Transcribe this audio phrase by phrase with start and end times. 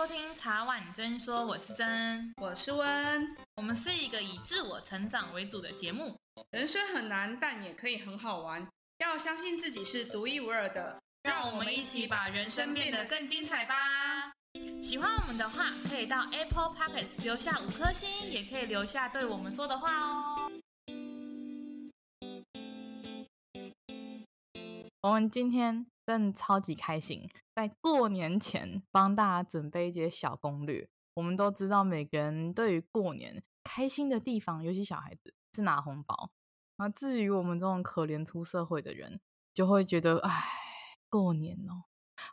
[0.00, 6.18] 收听茶碗真说，我是真，我是温，我们是一个以自我成长为主的节目。
[6.52, 8.66] 人生很难，但也可以很好玩。
[8.96, 13.74] 要相信自己是独一无二的，让我们一起把人生变得更精彩吧。
[14.82, 20.50] 喜欢我们的话，可以到 Apple Podcast 留下五颗星，也可以留下对我们说的话哦。
[25.02, 30.88] 我们今天真的超级开心，在过年前帮大家准备一些小攻略。
[31.14, 36.32] 我们都知道，每个人对于过年开心的地方，尤其小孩子是拿红包。
[36.78, 39.20] 那至于我们这种可怜出社会的人，
[39.54, 40.30] 就会觉得，哎，
[41.08, 41.84] 过年哦，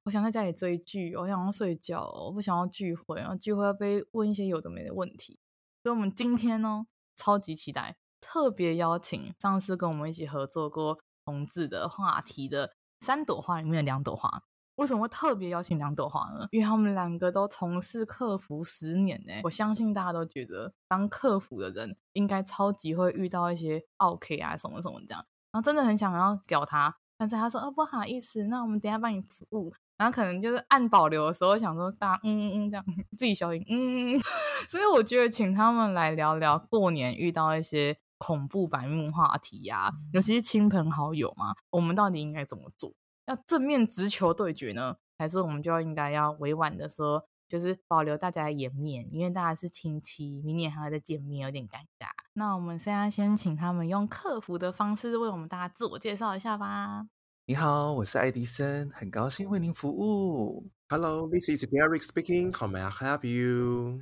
[0.06, 5.38] 我想在家里追剧，我想要睡觉，我不想要聚会，然后聚会要被问一些有的没的问题。
[5.84, 10.98] 所以，我们今天呢，超级期待，特别邀请上次跟我们一起合作过。
[11.26, 14.44] 同志的话题的三朵花里面的两朵花，
[14.76, 16.48] 为什么会特别邀请两朵花呢？
[16.52, 19.34] 因为他们两个都从事客服十年呢。
[19.44, 34.20] 我相信大家都觉得当客服的人应该超级会遇到一些 OK 啊什么什么这样，然后真的很想要屌他，但是他说哦不好意思，那我们等下帮你服务，然后可能就是按保留的时候想说大家嗯嗯嗯这样自己消音嗯，
[34.70, 37.98] 所以我觉得请他们来聊聊过年遇到一些。
[38.18, 42.92] 恐怖白目话题呀、啊，尤其是亲朋好友嘛，我们到底应该怎么做？
[43.26, 52.08] 要正面直球对决呢，还是我们就要应该要委婉的说，就是保留大家的颜面，因为大家是亲戚，明年还要再见面，有点尴尬。
[52.34, 57.08] 那我们现在先请他们用客服的方式为我们大家自我介绍一下吧。
[57.46, 60.70] 你好，我是爱迪生，很高兴为您服务。
[60.90, 62.54] Hello, this is Derek speaking.
[62.54, 64.00] How may I help you?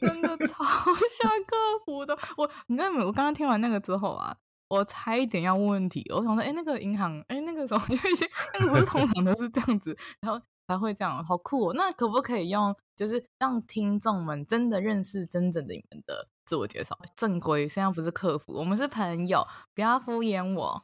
[0.00, 2.16] 真的超像客服的。
[2.38, 3.04] 我，你知道没？
[3.04, 4.34] 我刚刚听完那个之后啊，
[4.68, 6.02] 我差一点要问问题。
[6.08, 8.02] 我想说，哎，那个银行，哎，那个什么，因为
[8.58, 11.74] 那个不是通常都是这样子，然后才会这样，好酷哦。
[11.74, 16.28] 那可不可以用，就是让听众们真的认识真正的你们的？
[16.44, 20.82] 自我介绍，正规，现在不是客服，我们是朋友，不要敷衍我。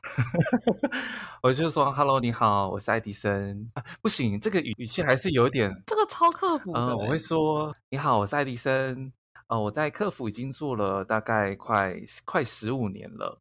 [1.43, 3.71] 我就说，Hello，你好，我是爱迪生。
[3.75, 6.73] 啊、不行，这个语语气还是有点，这个超客服。
[6.75, 9.13] 嗯，我会说，你好，我是爱迪生。
[9.49, 13.41] 哦、呃，我在客服已经做了大概快快十五年了，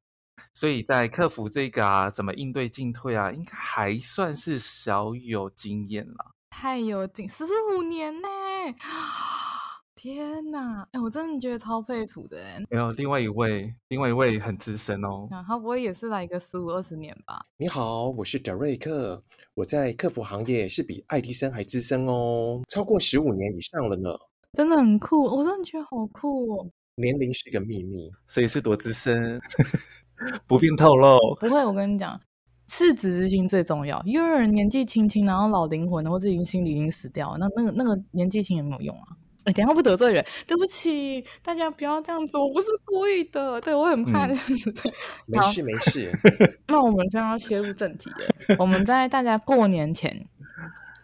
[0.53, 6.31] 所以在客服这个啊，怎么应对进退啊，应该还算是小有经验了。
[6.49, 7.43] 太有经，十
[7.75, 8.27] 五年呢。
[9.97, 12.63] 天呐，哎，我真的觉得超佩服的哎。
[12.69, 15.27] 没有，另外一位，另外一位很资深哦。
[15.31, 17.41] 那他不会也是来个十五二十年吧？
[17.57, 19.21] 你好，我是德瑞克，
[19.55, 24.15] 我在客服行业是比爱迪生还资深哦，超过十五年以上了呢。
[24.53, 26.69] 真的很酷，我真的觉得好酷哦。
[26.97, 29.41] 年龄是个秘密，所以是多资深，
[30.45, 31.17] 不便透露。
[31.39, 32.19] 不会，我跟你讲，
[32.67, 33.99] 赤子之心最重要。
[34.05, 39.17] 因为有人年纪轻轻，然后老灵魂，或者已经心里已经死掉了，那那个那个年纪轻有没有用啊？
[39.47, 44.27] 哎，等下不得罪人，对不起，大家不要这样子，我不是故意的，对，我很怕
[45.25, 46.11] 没事没事。
[46.67, 50.27] 那我们现在要切入正题了，我们在大家过年前，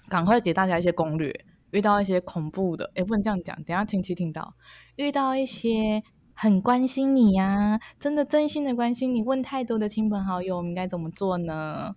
[0.09, 1.33] 赶快给大家一些攻略。
[1.71, 4.53] 遇到一些恐怖的，哎，不能这样讲，等下亲戚听到。
[4.97, 6.03] 遇到一些
[6.35, 11.95] 很关心你呀、啊，真的真心的关心你，问太多的亲朋好友，我们应该怎么做呢？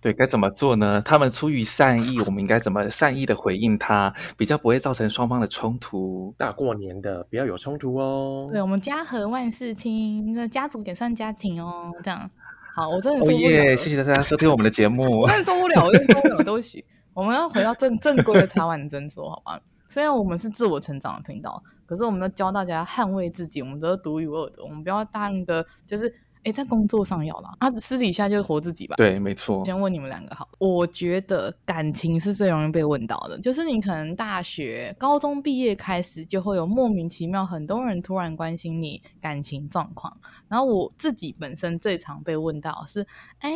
[0.00, 1.02] 对，该怎么做呢？
[1.04, 6.32] 他们出于善意，我们应该怎么善意的回应他，比较不会造成双方的冲突？
[6.38, 8.46] 大过年的，不要有冲突哦。
[8.48, 11.92] 对，我们家和万事兴，那家族也算家庭哦。
[12.00, 12.30] 这样，
[12.76, 13.48] 好，我真的受不了。
[13.48, 13.76] 哦耶！
[13.76, 15.02] 谢谢大家收听我们的节目。
[15.22, 16.84] 我真的受不了，我真的受不了，对不起。
[17.12, 19.60] 我们要回到正正规的茶碗真说，好吧？
[19.88, 26.14] 虽然我们是自我成长的频道，可是我们要教大家捍卫自己，我们都是独一无二的，我们不要答应的，就是。
[26.48, 28.96] 诶，在工作上要了，他私底下就是活自己吧。
[28.96, 29.62] 对，没错。
[29.66, 40.16] 先问你们两个好，我觉得感情是最容易被问到的，就是你可能大学、高中毕业开始，就会有莫名其妙很多人突然关心你感情状况。
[40.48, 43.06] 然后我自己本身最常被问到是：
[43.40, 43.54] 哎，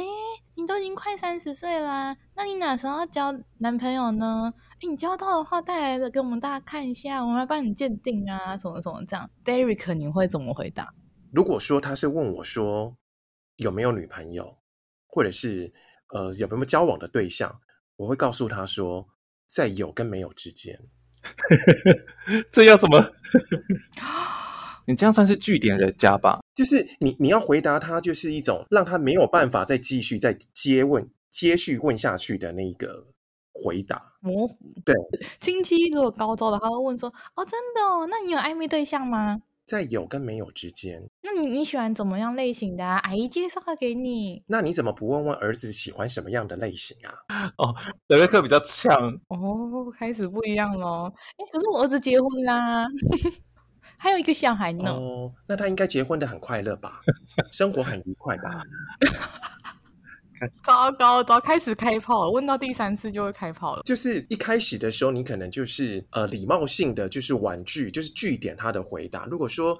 [0.55, 4.53] 你都已经快三十岁啦，那你哪时候要交男朋友呢？
[4.81, 9.31] 诶，你交到的话，带来的给我们大家看一下，我们来帮你鉴定啊，什么什么这样。
[9.45, 10.93] Derek，你会怎么回答？
[11.33, 12.95] 如果说他是问我说
[13.57, 14.59] 有没有女朋友，
[15.07, 15.73] 或者是
[16.09, 17.61] 呃有没有交往的对象，
[17.97, 19.09] 我会告诉他说
[19.47, 20.79] 在有跟没有之间。
[22.53, 23.13] 这要怎么？
[24.87, 26.41] 你这样算是据点人家吧？
[26.55, 33.07] 就是你你要回答他，就是一种让他没有办法再继续再接问、接续问下去的那个
[33.53, 34.15] 回答。
[34.21, 34.57] 模糊。
[34.85, 34.95] 对，
[35.41, 38.07] 亲戚如果高招的，他会问说：“哦，真的哦？
[38.11, 39.41] 那你有暧昧对象吗？”
[39.73, 41.03] 在有跟没有之间。
[41.23, 42.97] 那你你喜欢怎么样类型的啊？
[43.05, 44.43] 阿姨介绍给你。
[44.47, 47.15] 那你怎么不问问儿子喜欢什么样的类型啊？
[47.57, 47.75] 哦，
[48.07, 48.95] 德瑞克比较呛
[49.29, 51.11] 哦，开始不一样喽。
[51.39, 52.87] 哎，可是我儿子结婚啦，
[53.99, 54.91] 还有一个小孩呢。
[54.91, 57.01] 哦，那他应该结婚的很快乐吧？
[57.51, 58.63] 生活很愉快吧？
[60.63, 63.83] 糟糕，早开始开炮了，问到第三次就会开炮了。
[63.85, 69.25] 就是一开始的时候，你可能就是呃礼貌性的，就是婉拒，就是据点他的回答。
[69.27, 69.79] 如果说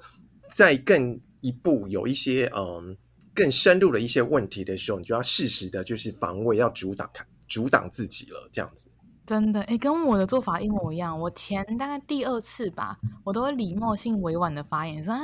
[0.49, 2.95] 再更一步，有一些嗯、呃、
[3.33, 8.89] 更深入的一些问题的时候，你就要适时的，就是防卫，要阻挡他，阻挡自己了，这样子。
[9.25, 11.17] 真的，哎，跟我的做法一模一样。
[11.17, 15.19] 我前大概第二次吧，我都会礼貌性委婉的发言说啊，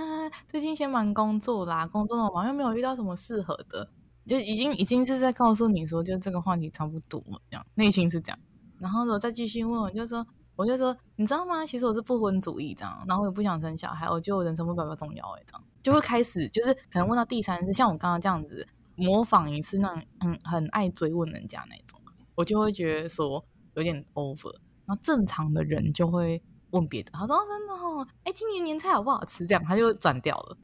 [0.48, 3.90] 最近先忙工作啦，工作了忙，又没有遇到什么适合的。
[4.30, 8.38] 就已经已经是在告诉你说，就这个话题差不多这样，内心是这样。
[8.78, 11.66] 然后我再继续问，我就说，我就说，你知道吗？
[11.66, 18.66] 其实我是不婚主义这样，然后我也不想生小孩，我觉得人生目标比较重要哎，这样就会开始就是可能问到第三次，像我刚刚这样子
[18.96, 19.90] 模仿一次那
[20.20, 22.00] 很很爱追问人家那种，
[22.36, 23.44] 我就会觉得说
[23.74, 24.54] 有点 over。
[24.86, 29.46] 然后正常的人就会问别的，他说真的哦，哎，今年年菜好不好吃？
[29.46, 30.58] 这样他就转掉了。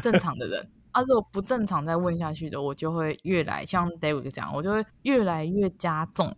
[0.00, 0.70] 正常的人。
[0.96, 6.34] 啊，如果不正常再问下去的，我就会越来像 David 这样，我就会越来越加重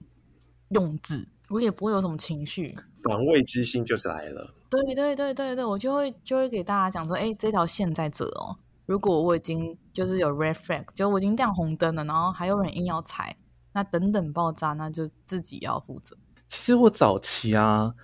[0.70, 4.52] 用字，我也不会有什么情绪，防卫之心就是来了。
[4.68, 8.56] 对对对对对，我就会就会给大家讲说，哎，这条线在这哦。
[8.86, 13.36] 如果我已经就是有 red flag，就我已经亮红灯了，然后还有人硬要踩，
[13.74, 16.16] 那等等爆炸，那就自己要负责。
[16.48, 17.94] 其实我早期啊。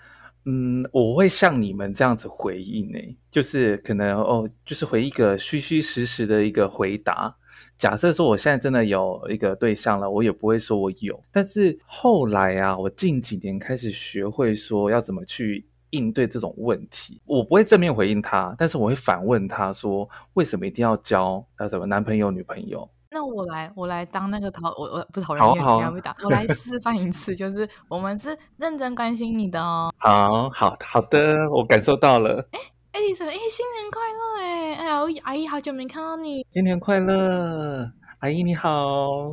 [0.46, 2.98] 嗯，我会像你们这样子回应呢，
[3.30, 7.34] 就是可能哦，就是回一个虚虚实实的一个回答。
[7.78, 11.18] 假设说我现在真的有一个对象了，我也不会说我有。
[11.32, 17.20] 但是后来啊，我近几年开始学会说要怎么去应对这种问题。
[17.24, 22.86] 我不会正面回应他，但是我会反问他说，为什么一定要交呃什么男朋友女朋友？
[23.14, 26.16] 那我来，我来当那个讨我我不是讨人厌，不要被打。
[26.24, 29.92] 我来 示范一次，就是我们是认真关心你的哦。
[29.98, 32.44] 好好好的，我感受到了。
[32.50, 32.58] 哎，
[32.90, 34.42] 艾迪森，哎，新年快乐！
[34.42, 36.44] 哎，哎呀，阿姨好久没看到你。
[36.50, 37.88] 新年快乐，
[38.18, 38.68] 阿姨你好。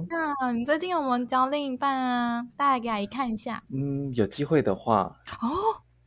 [0.07, 2.45] 那你最近有没有交另一半啊？
[2.55, 3.63] 带来给阿姨看一下。
[3.73, 5.15] 嗯，有机会的话。
[5.41, 5.49] 哦。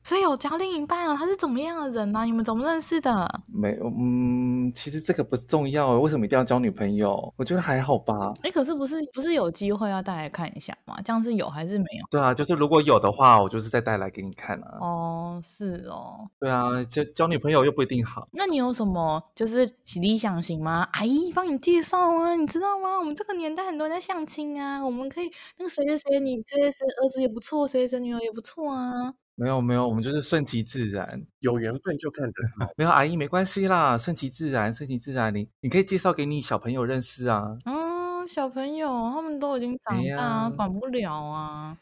[0.05, 1.17] 所以有交另一半啊？
[1.17, 2.25] 他是怎么样的人呢、啊？
[2.25, 3.41] 你们怎么认识的？
[3.47, 5.93] 没有，嗯，其实这个不是重要。
[5.99, 7.33] 为什么一定要交女朋友？
[7.39, 8.15] 我觉得还好吧。
[8.43, 11.01] 哎，可是不是不是有机会要带来看一下吗？
[11.03, 12.07] 这样是有还是没有？
[12.11, 14.77] 对啊，就是如果有的话，我就是再带来给你看啊。
[14.81, 16.29] 哦，是哦。
[16.39, 18.29] 对啊，交交女朋友又不一定好。
[18.31, 20.87] 那你有什么就是理想型吗？
[20.93, 22.99] 阿姨帮你介绍啊，你知道吗？
[22.99, 29.15] 我们这个年代很多人在相亲啊，我们可以那个谁谁谁，你谁谁谁儿子也不错，谁谁谁女儿也不错啊。
[29.37, 32.73] 没有没有，我们就是顺其自然，有缘分就看得到。
[32.79, 35.35] 没有阿姨没关系啦，顺其自然，顺其自然。
[35.35, 37.59] 你你可以介绍给你小朋友认识啊。
[37.65, 41.77] 嗯，小朋友他们都已经长大，啊，管不了啊。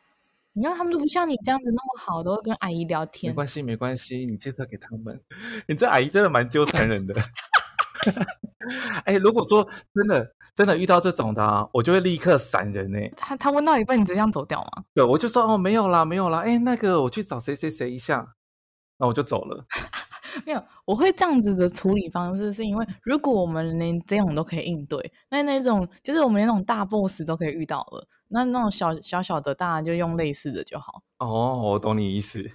[0.55, 3.31] 你看他们都不像你这样子那么好，都会跟阿姨聊天。
[3.31, 5.21] 没关系没关系，你介绍给他们。
[5.69, 7.15] 你这阿姨真的蛮纠缠人的。
[9.05, 10.35] 哎，如果说真的。
[10.55, 12.99] 真的遇到这种的，啊，我就会立刻闪人呢。
[13.17, 14.85] 他他问到一半，你直接这样走掉吗？
[14.95, 16.41] 对，我就说哦，没有啦，没有啦。
[16.41, 18.35] 哎，那个我去找谁谁谁一下，
[18.99, 19.65] 那我就走了。
[20.47, 31.03] 没有，我会这样子的处理方式，是因为如果我们连这种都可以应对，那那种就是我们那种大 boss 都可以遇到了，那那种小小小的，大家就用类似的就好。
[31.19, 32.51] 哦，我懂你意思。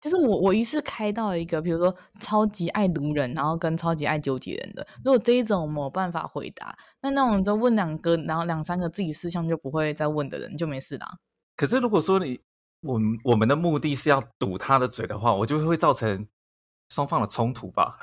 [0.00, 4.86] 就是我，我一次开到一个，比如说超级爱卢人，然后跟超级爱纠结人的。
[5.04, 11.18] 如果这一种我没有办法回答，那那种就问两个，然后两三个自己事项就不会再问的人就没事啦。
[11.56, 12.38] 可是如果说你
[12.82, 16.28] 我们我们的目的是要堵他的嘴的话，我就会造成
[16.90, 17.98] 双方的冲突吧。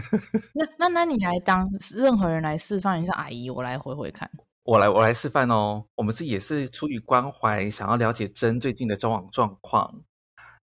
[0.54, 4.30] 那那那你来当任何人来示范一下，阿姨，我来回回看。
[4.62, 5.84] 我来我来示范哦。
[5.96, 10.00] 我们是也是出于关怀，想要了解真最近的交往状况。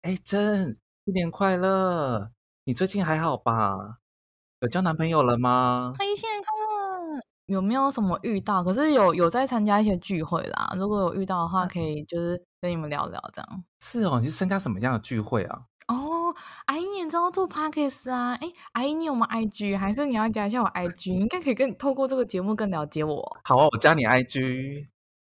[0.03, 2.31] 哎，真，新年快乐！
[2.65, 3.99] 你最近还好吧？
[4.61, 5.95] 有交男朋友了吗？
[5.99, 6.49] 阿姨新年快
[7.15, 7.21] 乐！
[7.45, 8.65] 有没有什么遇到？
[8.65, 10.73] 可是有有在参加一些聚会啦。
[10.75, 13.65] 如果有遇到的话，可以就是跟你们聊聊这样。
[13.81, 15.65] 是哦，你是参加什么样的聚会啊？
[15.89, 18.33] 哦，阿姨，你也知道做 Podcast 啊？
[18.41, 19.77] 哎，阿姨，你有没有 IG？
[19.77, 21.13] 还是你要加一下我 IG？
[21.13, 23.37] 你应该可以跟透过这个节目更了解我。
[23.45, 24.87] 好啊，我加你 IG。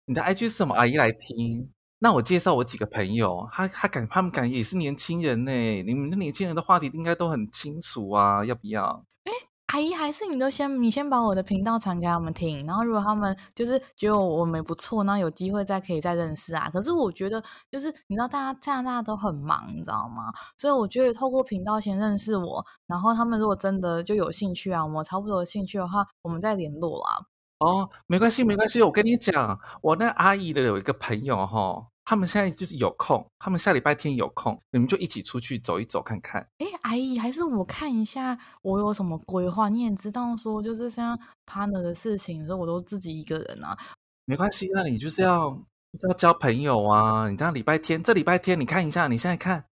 [0.06, 0.76] 你的 IG 是什么？
[0.76, 1.72] 阿姨来听。
[2.02, 5.52] 那我介绍我几个朋友，他他敢他们敢也是年轻人呢。
[5.84, 9.04] 你们的年轻人的话题应该都很清楚啊，要不要？
[9.26, 9.32] 哎，
[9.68, 16.70] 阿姨还是你都先你先把我的频道传给他们听，然后如果他们就是觉得我们不错，那有机会再可以再认识啊。
[16.70, 20.32] 可是我觉得就是你知道大家这样大家都很忙，你知道吗？
[20.58, 27.26] 所以我觉得透过频道先认识我，然后他们如果真的就有兴趣啊，我们差不多有兴趣的话，我们再联络啦。
[27.60, 31.88] 哦，没关系没关系，我跟你讲，我那阿姨的有一个朋友哈。
[32.06, 36.42] 他们现在就是有空，他们下礼拜天有空，你们就一起出去走一走看看。
[36.58, 39.70] 哎，阿姨，还是我看一下我有什么规划？
[39.70, 43.78] 你也知道说，就是像 partner 的事情，所以我都自己一个人啊。
[44.26, 47.30] 没关系，那你就是要就是要交朋友啊。
[47.30, 49.64] 你这样礼拜天，这礼拜天你看一下，你现在看，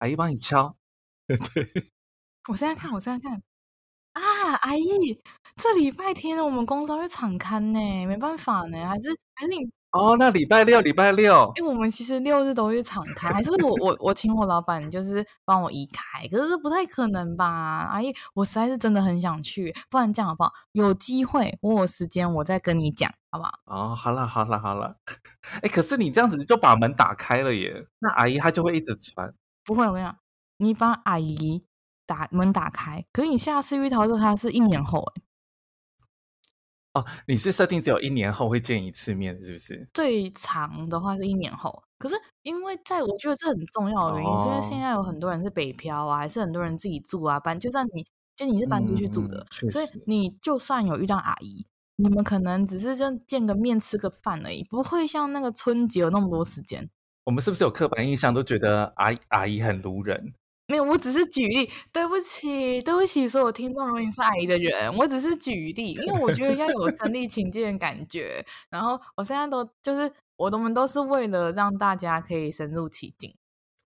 [0.00, 0.76] 阿姨帮你敲。
[1.26, 1.36] 对，
[2.50, 3.42] 我现在看，我现在看
[4.44, 4.84] 啊，阿姨，
[5.56, 9.70] 这礼拜天我们公司会场勘呢，没办法呢，还是还是你。
[9.92, 17.46] 哦，那礼拜六，礼拜六，因为我们其实六日都会敞开，还是我我我请我老板就是帮我移开，可是不太可能吧？
[17.90, 20.52] 阿姨，我实在是真的很想去，不然这样好不好？
[20.72, 23.52] 有机会我有时间我再跟你讲，好不好？
[23.66, 24.96] 哦，好了好了好了，
[25.62, 29.32] 哎，可是你这样子就把门打开了耶，那阿姨她就会一直传。
[29.64, 30.16] 不会，我跟你讲，
[30.58, 31.64] 你帮阿姨
[32.06, 35.22] 打门打开，可是你下次遇到的他是一年后诶
[36.94, 39.88] 哦，你是设定只有一年后会见一次面，是不是？
[39.92, 48.06] 最长的话是一年后，可是因为在我觉得这很重要的原因，因为、哦、现在有很多人是北漂啊，还是很多人自己住啊，搬就算你
[48.36, 56.88] 就你是搬出去住的，嗯、所以你就算有遇到阿姨，你们可能只是就见个面吃个饭而已，不会像那个春节有那么多时间。
[57.24, 60.34] 我们是不是有刻板印象，都觉得阿姨阿姨很卢人？
[60.66, 61.70] 没有，我只是举例。
[61.92, 68.44] 对不起，对不起，所有听众，如果你是阿姨的人，我只是举例，因为我觉得要有身临情境的感觉。
[68.70, 73.36] 然后我现在都就是，我们都是为了让大家可以深入其境，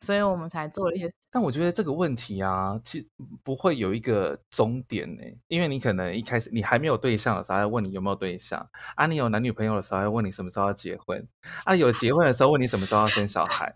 [0.00, 1.10] 所以我们才做了一些。
[1.32, 3.06] 但我觉得这个问题啊，其实
[3.42, 8.60] 不会有一个终点呢，因为你可能一开始你还没有对象的时候，要问你有没有对象；
[8.94, 11.20] 啊，你有男女朋友的时候，要问你什么时候要结婚；
[11.64, 13.74] 啊，有结婚的时候，问你什么时候要生小孩。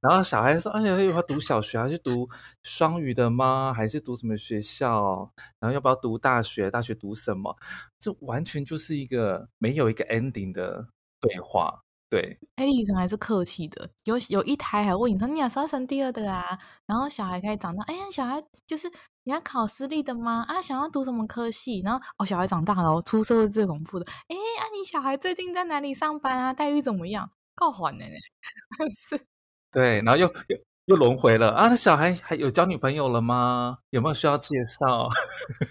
[0.00, 2.28] 然后小孩说：“哎呀，要读小学还是读
[2.62, 3.72] 双语的吗？
[3.74, 5.32] 还是读什么学校？
[5.60, 6.70] 然后要不要读大学？
[6.70, 7.56] 大学读什么？
[7.98, 10.88] 这完全就是一个没有一个 ending 的
[11.20, 18.86] 对话。”对，艾丽医生还是客气的，有有一台还问你说：“你要是要生第二的啊？”然后小孩开始长大，哎呀，小孩就是
[19.24, 20.44] 你要考私立的吗？
[20.46, 21.80] 啊，想要读什么科系？
[21.80, 24.04] 然后哦，小孩长大了，出社会最恐怖的。
[24.28, 26.52] 哎，啊，你小孩最近在哪里上班啊？
[26.52, 27.30] 待遇怎么样？
[27.54, 28.12] 够烦的呢，
[28.94, 29.26] 是。
[29.72, 31.68] 对，然后又又又轮回了啊！
[31.68, 33.78] 那小孩还有交女朋友了吗？
[33.90, 35.08] 有没有需要介绍？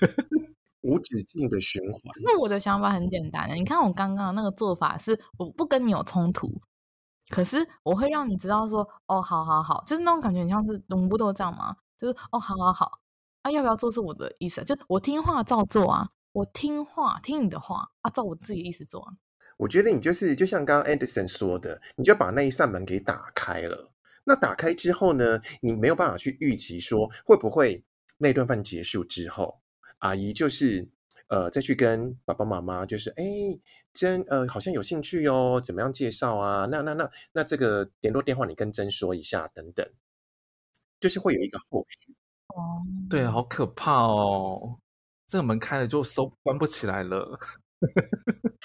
[0.82, 2.02] 无止境的循环。
[2.24, 6.50] 那我的想法很简单，你看我刚刚那个做法是，我不跟你有冲突，
[7.30, 11.76] 可是我会让你知道说，哦，好好好，就是那种感觉，你像是我们不都这样吗？
[11.96, 13.00] 就是哦，好好好，
[13.44, 19.14] 啊，要不要做是我的意思，就我听话照做啊，我听话听你的话啊，照我自己的意思做啊。
[19.62, 23.92] 我觉得你就是就像刚刚 Anderson 说的，你就把那一扇门给打开了。
[24.24, 27.84] 那打开之后呢，你没有办法去预期说会不会
[28.18, 29.62] 那顿饭结束之后，
[30.00, 30.90] 阿姨就是
[31.28, 33.24] 呃再去跟爸爸妈妈就是哎
[33.94, 36.66] 真呃好像有兴趣哦，怎么样介绍啊？
[36.72, 39.88] 那那那那这个联络电话你跟真说一下等等，
[41.00, 42.16] 就是会有一个后续。
[42.48, 44.80] 哦，对，好可怕哦，
[45.28, 47.40] 这个门开了就收关不起来了。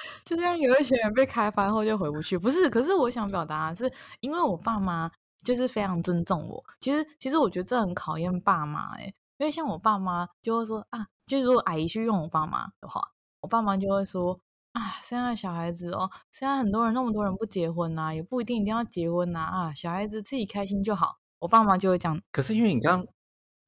[0.25, 2.69] 就像有一些人被开发后就回不去，不是？
[2.71, 5.11] 可是我想表达的是，因为我爸妈
[5.45, 6.65] 就是非常尊重我。
[6.81, 13.03] 其实，其实我觉得这很考验爸妈哎，因为像我爸妈就会说啊，就是如果阿姨去用我爸妈的话，
[13.41, 14.39] 我爸妈就会说
[14.73, 21.17] 啊，现在小孩子哦，现在很多人那么多人不结婚呐、啊，也不一定一定要结婚呐啊，小孩子自己开心就好。
[21.39, 23.07] 我爸妈就会讲，可是因为你刚。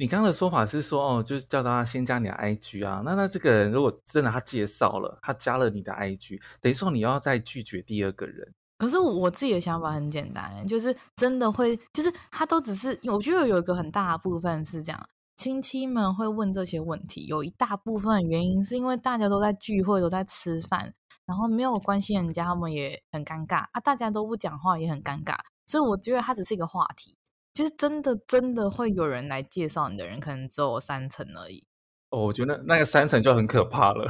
[0.00, 3.02] 你刚刚的说法是说，哦，就是叫他先加你的 IG 啊。
[3.05, 8.55] 那那这个人如果真的他介绍了，他加了你的 IG，等于说你要再拒绝第二个人。
[8.78, 20.95] 可是我自己的想法很简单，就是真的会，就是他都只是，我觉得有一个很大的部分是这样，亲戚们会问这些问题，有一大部分原因是因为大家都在聚会，都在吃饭，
[21.26, 25.37] 然后没有关心人家，他们也很尴尬啊，大家都不讲话也很尴尬，
[25.67, 27.17] 所以我觉得它只是一个话题。
[27.59, 31.67] 其实真的真的会有人来介绍你的人，可能只有三成而已。
[32.11, 34.09] 哦，我觉得那个三成就很可怕了。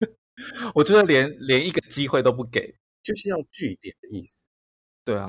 [0.74, 4.44] 我觉得连连一个机会都不给，就是要据点的意思。
[5.02, 5.26] 对啊，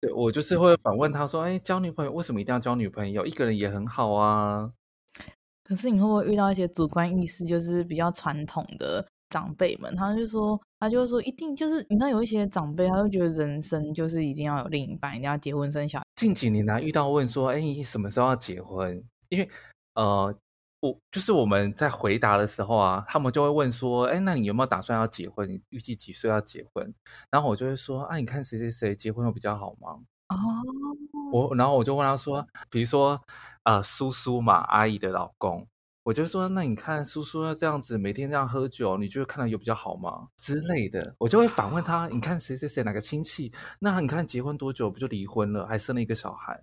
[0.00, 3.26] 对，我就是会反问他说：“哎，交女朋友为什么一定要交女朋友？
[3.26, 4.72] 一个人也很好啊。”
[5.62, 9.06] 可是你会不会遇到一些主观意识，就是比较传统的？
[9.28, 16.04] 长辈们，他就说，他就说，一定就是，你知道有一些长辈，他就觉得人生就是一定要有另一半，一定要结婚生小孩。
[16.16, 19.00] 近几年来遇到问说，哎，你什么时候要结婚？
[19.28, 19.48] 因为
[19.94, 20.36] 呃，
[20.80, 25.48] 我就是我们在回答的时候啊，他们就会问说：“哎，那你有没有打算要结婚？
[25.48, 26.92] 你预计几岁要结婚？”
[27.30, 30.00] 然后我就会说：“啊，你看谁谁谁结婚会比较好吗？”
[30.34, 30.36] 哦，
[31.32, 33.20] 我然后我就问他说：“比如说，
[33.62, 35.64] 呃，叔叔嘛，阿姨的老公。”
[36.04, 40.28] 我就说，那你看叔叔要这样子每天这样喝酒，你觉得看到有比较好吗？
[40.36, 43.52] 之类的，我就会反问他，你看谁谁谁哪个亲戚？
[43.78, 46.60] 那你看结婚多久不就离婚了，还生了一个小孩？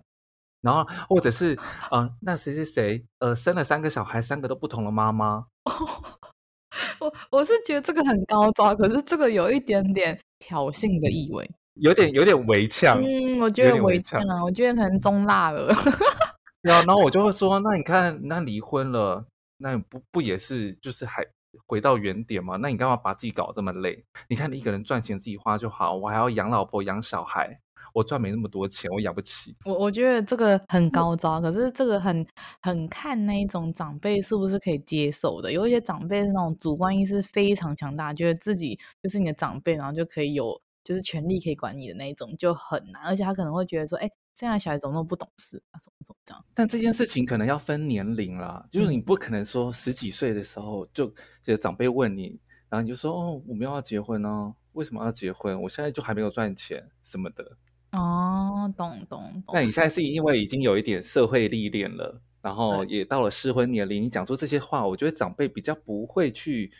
[0.60, 1.54] 然后或者是
[1.88, 5.46] 啊、呃，那谁谁谁呃生了三个小孩，三个都不同的妈妈。
[7.00, 13.00] 我我是觉得这个很高招，可是这个有一点点挑衅的意味，有点有点违呛。
[13.02, 15.74] 嗯，我觉得违呛啊，我觉得可能中辣了。
[16.62, 19.26] 对啊，然后我就会说，那你看，那离婚了。
[19.62, 21.22] 那不不也是就是还
[21.66, 22.56] 回到原点吗？
[22.56, 24.02] 那你干嘛把自己搞这么累？
[24.26, 27.60] 你看你一个人赚钱自己花就好，我还要养老婆养小孩，
[27.92, 29.54] 我赚没那么多钱，我养不起。
[29.66, 32.26] 我我觉得这个很高招，可是这个很
[32.62, 35.52] 很看那一种长辈是不是可以接受的。
[35.52, 43.02] 有一些长辈是那种主观意识非常强大，觉得自己就是你的长辈，然后就可以有就是权利可以管你的那一种，就很难。
[43.02, 44.10] 而且他可能会觉得说，哎。
[44.34, 45.78] 现在小孩怎么那么不懂事啊？
[45.78, 46.44] 什么什么这样？
[46.54, 51.12] 但这件事情可能要分年龄啦，就是你不可能说十几岁的时候就
[51.44, 54.54] 有长辈问你，然后你就说哦，我们要结婚呢？
[54.72, 55.60] 为什么要结婚？
[55.60, 57.56] 我现在就还没有赚钱什么的。
[57.92, 59.54] 哦，懂懂懂。
[59.54, 66.72] 那你现在是因为已经有一点社会历练了，然后也到了适婚年龄，你讲出这些话，我觉得长辈比较不会去。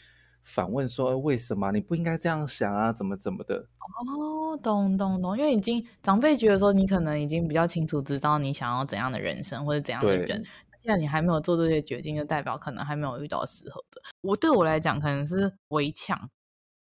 [0.42, 2.92] 反问说：“为什么你不应该这样想啊？
[2.92, 3.66] 怎么怎么的？”
[4.06, 10.42] 哦，懂懂懂，因为已经长辈觉得说你可能已经比较清楚知道你想要怎样的人生或者怎样的人，
[10.80, 14.00] 既然你还没有做这些决定，就代表可能还没有遇到适合的。
[14.22, 16.30] 我对我来讲可能是围墙，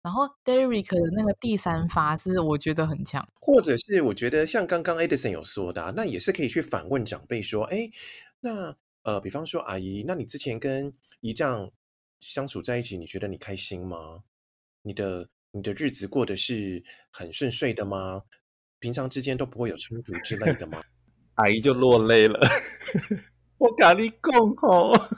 [0.02, 7.90] 然后 Derek 的那个第三发是我觉得很强，或者是我觉得像刚刚 Edison 有说的啊，那也是可以去反问长辈说：“哎，
[8.40, 11.72] 那呃，比方说阿姨，那你之前跟姨丈。”
[12.24, 14.24] 相处在一起，你觉得你开心吗？
[14.82, 18.24] 你的你的日子过得是很顺遂的吗？
[18.80, 20.82] 平常之间都不会有冲突之类的吗？
[21.36, 22.40] 阿姨就落泪了。
[23.60, 25.10] 我跟你讲哦，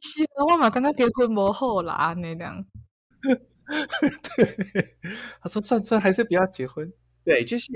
[0.00, 2.64] 其实我嘛刚刚结婚不好啦，那样。
[4.36, 4.96] 对，
[5.40, 6.90] 他说算算还是不要结婚。
[7.24, 7.66] 对，就是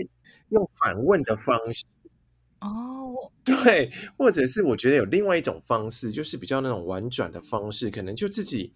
[0.49, 1.85] 用反问的方式。
[2.67, 8.73] 哦对，或者是我觉得有另外一种方式，就是比较那种婉转的方式，可能就自己，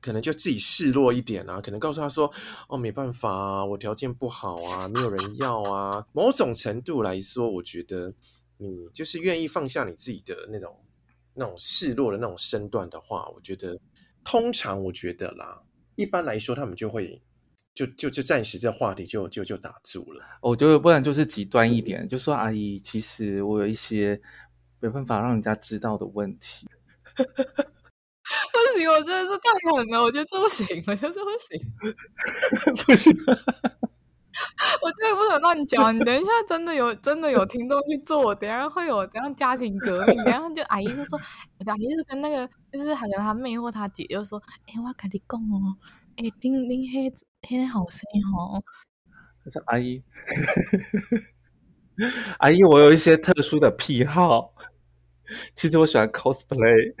[0.00, 2.30] 可能就自己示弱一点啊，可能告诉他说
[2.68, 8.12] ：“哦，没办法啊，我条件不好啊，没有人要啊。”某种程度来说，我觉得
[8.58, 10.76] 你就是愿意放下你自己的那种
[11.34, 13.78] 那种示弱的那种身段的话，我觉得
[14.22, 15.62] 通常我觉得啦，
[15.96, 17.20] 一般来说他们就会。
[17.74, 20.24] 就就就暂时这话题就就就打住了。
[20.42, 24.20] 我觉得不然就是极端一点，就说阿姨，其实我有一些
[24.80, 26.66] 没办法让人家知道的问题。
[27.16, 31.60] 不行，我真的是太狠了，我觉得这不行，我觉得这不行，
[32.86, 33.12] 不行。
[34.80, 35.94] 我真的不能乱讲。
[35.94, 41.18] 你等一下真的有真的有听众去做，等一下会有这样家庭革命，等一下就阿姨就说，
[41.66, 45.76] 阿姨就跟那个就是还跟他妹或他姐就说，哎，我跟你讲哦。
[46.16, 46.88] 哎，林林
[47.48, 48.62] 黑黑好声音哦！
[49.44, 50.02] 他说：“阿姨，
[52.38, 54.54] 阿姨，我有一些特殊的癖好。
[55.54, 56.94] 其实我喜欢 cosplay。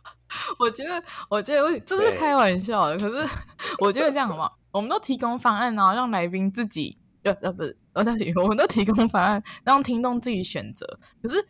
[0.58, 2.96] 我觉得，我觉得我这是开玩笑的。
[2.98, 3.36] 可是
[3.80, 4.56] 我觉得这样好不好？
[4.70, 6.96] 我们都提供方案，然后让来宾自己……
[7.22, 10.86] 呃呃，不是，呃，对不起，我们都提供方案，让听众自己选择。
[11.22, 11.44] 可是。”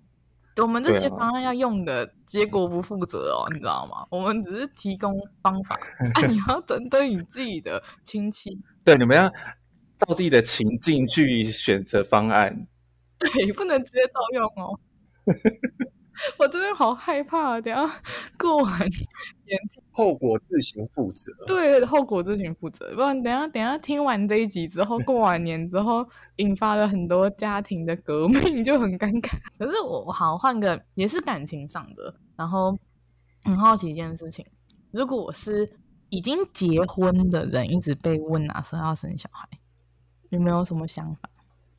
[0.56, 4.06] 我们这些方案要用的结果不负责哦，你知道吗？
[4.10, 8.58] 我们只是提供方法，啊、你 要针对你自己的亲戚。
[8.84, 9.28] 对，你们要
[9.98, 12.66] 到自己的情境去选择方案，
[13.18, 14.78] 对，不能直接照用哦。
[16.36, 18.02] 我真的好害怕，等下
[18.36, 19.58] 过完年
[20.00, 21.30] 后果自行负责。
[21.46, 29.38] 对，后果自行负责，不然等下等下听完这一集之后，过完年之后引发了很多家庭的革命， 就很尴尬。
[29.58, 32.74] 可是我好换个，也是感情上的，然后
[33.44, 34.42] 很好奇一件事情：
[34.90, 35.70] 如果我是
[36.08, 39.46] 已经结婚的人，一直被问哪时候要生小孩，
[40.30, 41.28] 有没有什么想法？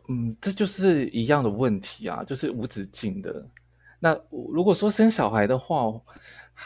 [0.09, 3.47] 嗯，这就是一样的问题啊，就是无止境的。
[4.03, 4.17] 那
[4.51, 5.85] 如果说生小孩的话，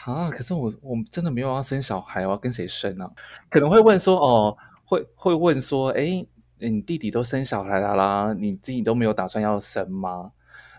[0.04, 3.10] 啊，可是我我真的没有要生小孩，我要跟谁生啊？
[3.48, 6.28] 可能会问说，哦，会会问说，诶，
[6.58, 10.32] 你弟弟都生小孩了啦，你自己都没有打算要生吗？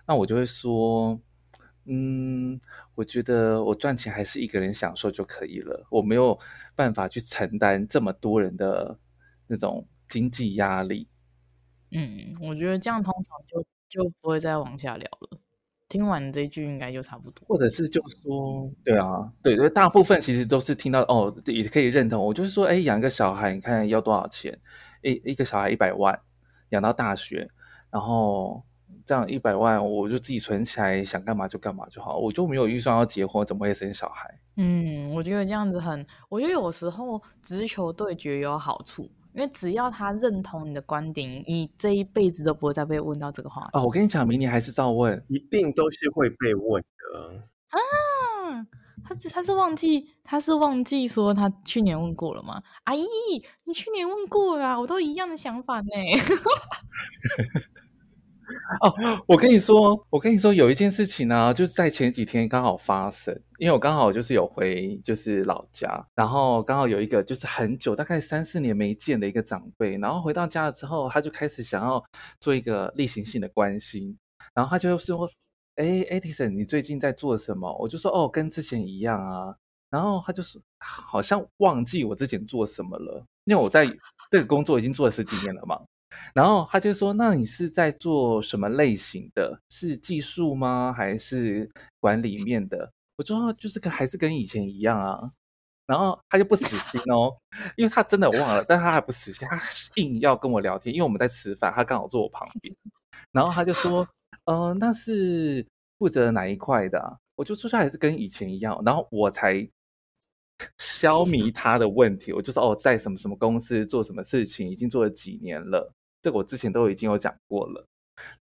[0.05, 1.19] 那我就会说，
[1.85, 2.59] 嗯，
[2.95, 6.37] 我觉得我赚钱还是一个人享受就可以了，我没有
[6.75, 8.97] 办法去承担这么多人的
[9.47, 11.07] 那种经济压力。
[11.91, 15.36] 嗯，我觉得这样通常就就不会再往下聊了。
[15.89, 17.43] 听完这一句应该就差不多。
[17.47, 22.23] 或者是就说，对啊，对对，大部分其实都是听到哦，也可以认同。
[22.23, 24.59] 我就是说，哎，养一个小孩，你看要多少钱？
[25.01, 26.19] 一一个小孩一百万，
[26.69, 27.49] 养到大学，
[27.89, 28.63] 然后
[29.05, 32.17] 这样一百万，我就自己存起来，想干嘛就干嘛就好。
[32.17, 34.39] 我就没有预算要结婚，怎么会生小孩？
[34.57, 43.69] 嗯，我觉得这样子很，我觉得有时候直球对决有好处，因为只要他认同你的观点，你这一辈子都不会再被问到这个话题。
[43.73, 48.65] 哦，我跟你讲，明年还是照问，一定都是会被问的啊。
[49.05, 52.61] 他是他是忘记他是忘记说他去年问过了吗？
[52.85, 53.05] 阿姨，
[53.63, 55.85] 你去年问过啊，我都一样的想法呢。
[58.81, 72.01] 哦，我跟你说，我跟你说，有一件事情呢、就是在前几天刚好发生，因为我刚好就是有回就是老家，然后刚好有一个就是很久大概三四年没见的一个长辈，然后回到家了之后，他就开始想要
[72.39, 74.17] 做一个例行性的关心，
[74.53, 75.29] 然后他就说
[75.75, 79.53] ：“哎，Edison，你最近在做什么？”我就说：“哦，跟之前一样啊。”
[79.89, 83.85] 然后他就说：“好像忘记我之前做什么了，因为我在
[84.31, 85.79] 这个工作已经做了十几年了嘛。”
[86.33, 89.59] 然后他就说：“那你是在做什么类型的？
[89.69, 90.93] 是技术吗？
[90.95, 95.17] 还是管理面的？”我说：“就是跟还是跟以前一样啊。”
[95.87, 97.33] 然后他就不死心哦，
[97.77, 99.57] 因为他真的忘了，但他还不死心，他
[99.95, 100.93] 硬要跟我聊天。
[100.93, 102.75] 因为我们在吃饭，他刚好坐我旁边。
[103.31, 104.07] 然后他就说
[104.45, 105.65] ：“呃，那是
[105.97, 109.67] 负责哪一块的？”我就说：“他还是跟以前一样。”然后我才
[110.77, 112.33] 消弭他的问题。
[112.33, 115.93] 我就说：“哦，在什么什么公司做什么事情，已经做了几年了。”
[116.27, 117.87] 这个我之前都已经有讲过了，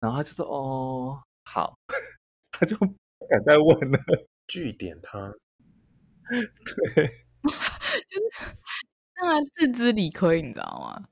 [0.00, 1.78] 然后他就说：“哦，好。”
[2.50, 2.86] 他就不
[3.28, 3.98] 敢再问了，
[4.46, 5.30] 据点他。
[6.94, 7.06] 对，
[8.08, 8.56] 就是
[9.20, 11.08] 让他自知理亏，你知道吗？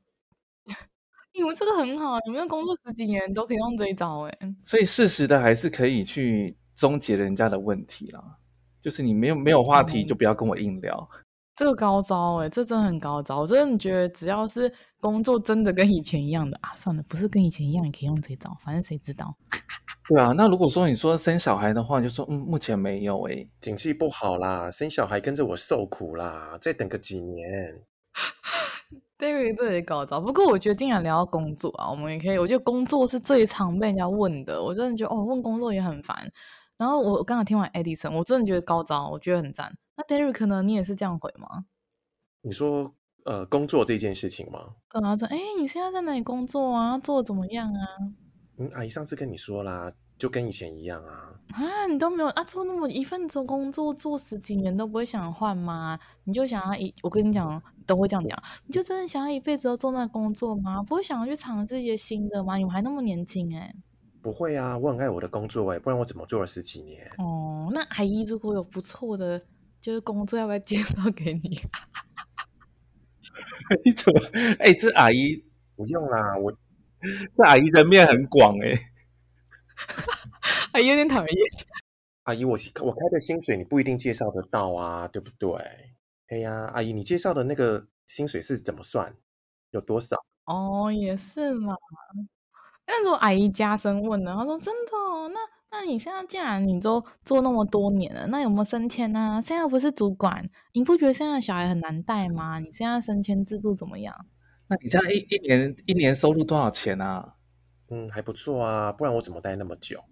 [1.37, 4.39] 你们这个很好，你们工作十几年都可以用这一招哎。
[4.65, 8.39] 所以适时的还是可以去终结人家的问题啦。
[8.81, 11.11] 就是你没有没有话题，就不要跟我硬聊。
[11.13, 11.19] 嗯
[11.55, 13.41] 这个高招哎，这真的很高招。
[13.41, 19.35] 我真的觉得，只要是工作真的跟以前一样的啊，算了，不是跟以前一样，也可以用这招，反正谁知道？
[20.09, 27.45] 对啊，那如果说你说生小孩的话，就说嗯，目前没有哎，景气不好啦，生小孩跟着我受苦啦，再等个几年。
[29.19, 36.17] David 这里高招，不过我觉得既然聊到工作啊，我们也可以，我觉得工作是最常被人家问的，我真的觉得哦，问工作也很烦。
[36.83, 39.73] 然后我刚刚听完 Edison，我真的觉得高招，我觉得很赞。
[39.97, 40.65] 那 Derek 呢？
[40.65, 41.67] 你也是这样回吗？
[42.41, 42.93] 你说
[43.25, 44.75] 呃，工作这件事情吗？
[44.93, 46.99] 然后说，哎，你现在在哪里工作啊？
[46.99, 47.87] 做的怎么样啊？
[48.57, 51.39] 嗯，阿姨上次跟你说啦，就跟以前一样啊。
[51.53, 52.43] 啊，你都没有啊？
[52.43, 55.97] 做那么一份做工作，做十几年都不会想换吗？
[56.25, 60.83] 你就想要一，我跟你讲，都会这样讲，你就真的想要一辈子都做那工作吗？
[60.83, 62.57] 不会想要去尝试一些新的吗？
[62.57, 63.73] 你们还那么年轻哎。
[64.23, 67.05] 不会啊，我很爱我的工作哎，不然我怎么做了十几年？
[67.19, 69.43] 哦，那阿姨如果有不错的，
[69.81, 71.61] 就是工作，要不要介绍给你？
[73.85, 74.21] 你怎么？
[74.61, 76.53] 哎、欸，这阿姨不用啦，我
[77.37, 78.79] 这阿姨人面很广哎，
[80.73, 81.37] 阿姨有点讨厌。
[82.25, 85.51] 阿姨，我我开的薪水你不一定介绍得到啊，对不对？
[86.29, 89.17] 哎呀，阿姨，你介绍的那个薪水是怎么算？
[89.73, 90.17] 有多少？
[90.45, 91.75] 哦，也是嘛。
[92.95, 94.37] 但是我阿姨加深问了？
[94.37, 99.41] 她说：“真的哦，那那你现在既然你都做那么多年了，那有没有升迁呢？
[99.43, 102.59] 现在又不是主管，你不觉得现在小孩很难带吗？
[102.59, 104.15] 你现在升迁制度怎么样？
[104.69, 107.37] 那你这样一一年一年收入多少钱啊？
[107.89, 110.05] 嗯，还不错啊，不然我怎么待那么久，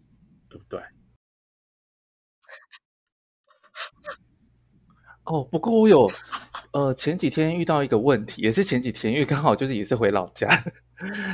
[0.49, 0.81] 对不对？”
[5.25, 6.11] 哦，不过我有
[6.73, 10.49] 呃前几天遇到一个问题，也是前几天，因为刚好就是也是回老家。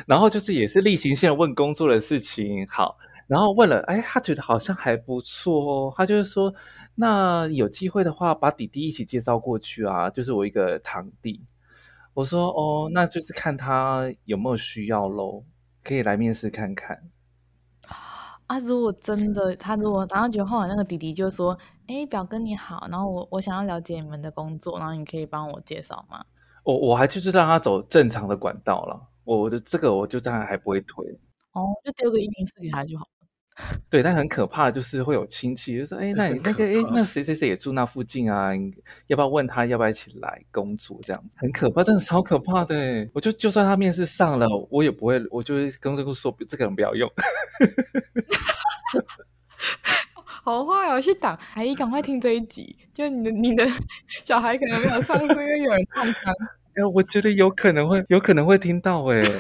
[0.06, 6.54] 然后就是也是例行性问工作的事情，好，然后问了，哎，他觉得好像还不错哦，他就是说，
[6.94, 11.44] 那有机会的话，把弟弟一起介绍过去啊，就是我一个堂弟。
[12.14, 15.44] 我说，哦，那就是看他有没有需要喽，
[15.84, 17.10] 可以来面试看看。
[18.46, 26.24] 啊，如果真的，他如果然后觉得后来那个弟弟就说，哎，表哥你好，然后我我想要了解你们的工作，然后你可以帮我介绍吗？
[26.62, 29.08] 我我还就是让他走正常的管道了。
[29.26, 31.04] 我的这个我就这样还不会推
[31.52, 33.10] 哦，就丢个一零四给他就好了。
[33.88, 38.50] 对，但很可怕，就是会有亲戚就说：“哎，那你那个哎，那谁谁谁也住那附近啊？
[39.06, 41.00] 要不要问他要不要一起来工作？
[41.02, 43.08] 这样很可怕，但是超可怕的。
[43.14, 47.10] 我就就算他面试上了，我也不会，我就会跟这个说这个人不要用。
[50.44, 52.76] 好坏哦，去挡阿姨，赶快听这一集。
[52.92, 53.66] 就你的你的
[54.26, 56.32] 小孩可能没有上，是因为有人唱歌。
[56.76, 59.22] 哎，我觉得有可能会，有可能会听到哎。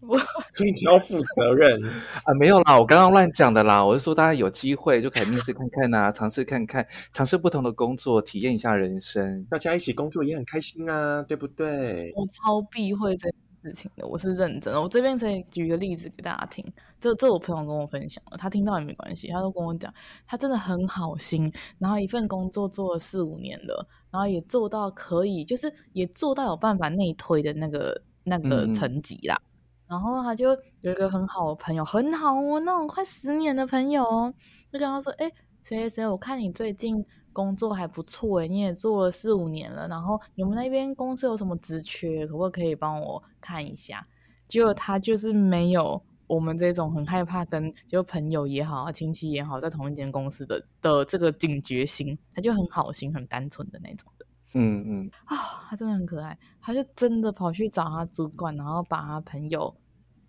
[0.00, 0.16] 我
[0.50, 1.82] 所以你要负责任
[2.24, 2.34] 啊！
[2.38, 3.84] 没有啦，我刚刚乱讲的啦。
[3.84, 9.44] 我是说，大家有机会就可以面试看看呐，尝试看看，尝试不同的工作，体验一下人生。
[9.50, 12.12] 大家一起工作也很开心啊，对不对？
[12.14, 13.34] 我超避讳这件
[13.66, 14.80] 事情的，我是认真的。
[14.80, 16.64] 我这边可以举个例子给大家听，
[17.00, 19.92] 这这我朋友跟我分享的，他听到也没关系，他都跟我讲，
[20.26, 29.34] 他真的很好心，然后一份工作做了四五年了，然后也做到可以，就是也做到有办法内推的那个那个层级啦。
[29.34, 29.46] 嗯
[29.88, 30.48] 然后他就
[30.80, 34.34] 有一个很好的朋友，很好哦，那种快十年的朋友哦，
[34.72, 35.30] 就跟他说：“哎，
[35.62, 44.06] 谁谁谁，我看你最近工作还不错诶，你也做了四五年了，然后你们那边公司有什么职缺，可不可以帮我看一下？”
[44.48, 54.26] 结果他就是没有我们这种很害怕跟就朋友也好啊，亲戚也好，在同一间公司的的这个警觉心，他就很好心、很单纯的那种的。
[54.54, 55.36] 嗯嗯啊，
[55.68, 59.76] 他真的很可爱，他就真的跑去找他主管，然后把他朋友，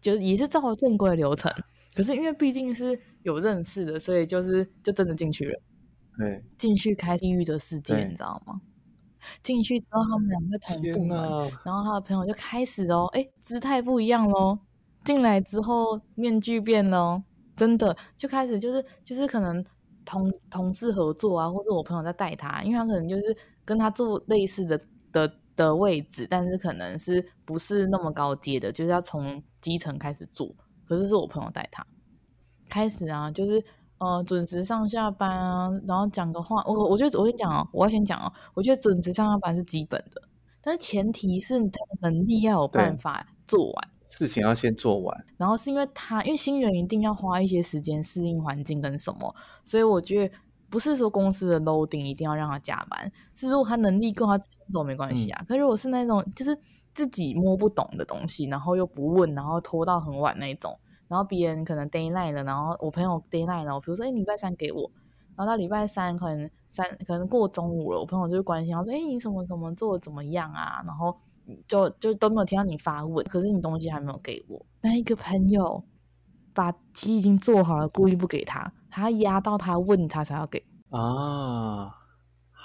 [0.01, 1.49] 就是也是照正规流程。
[1.95, 5.61] 可是因为毕竟是有认识的，所以就是就真的进去了。
[6.17, 8.59] 对，进去开地狱的世界，你知道吗？
[9.43, 11.17] 进去之后，他们两个同部门，
[11.63, 14.57] 然后他的朋友就开始哦，哎，姿态不一样喽。
[15.03, 17.23] 进来之后，面具变了，
[17.55, 19.63] 真的就开始就是就是可能
[20.03, 23.37] 同同事合作啊，或者我朋友在带他，因为他可能就是。
[23.67, 30.55] 跟他做类似的的的位置，但是可能是不是那么高阶的，就是要从基层开始做。
[30.87, 31.85] 可是是我朋友带他
[32.69, 33.61] 开始啊，就是
[33.99, 36.63] 呃准时上下班啊，然后讲个话。
[36.65, 40.21] 我我觉得我跟你讲哦，我要先讲哦，我觉得准时上下班是基本的，
[40.61, 45.25] 但是前提是他的能力要有办法做完，事情要先做完。
[45.37, 50.35] 然后是因为他因为新人一定要花一些时间适应环境跟什么，所以我觉得。
[50.69, 55.41] 不是说公司的 loading 一定要让他加班，是如果他能力够，他先走没关系啊。
[55.41, 56.59] 嗯、可是如果是那种就是
[56.93, 64.89] 自己摸不懂的东西，然后又不问，然后拖到很晚那种，然后别人可能 deadline 了，然后我朋友 deadline 了，比如说哎礼拜三给我，
[65.35, 70.81] 然后到礼拜三可能三可能过中午了，我朋友就关心，我说哎你什么什么做的怎么样啊？
[70.85, 71.17] 然后
[71.67, 75.83] 就就都没有听到你发问，可是你东西还没有给我，那一个朋友。
[76.53, 81.93] 把题已经做好了，故意不给他，他压到他问他才要给啊，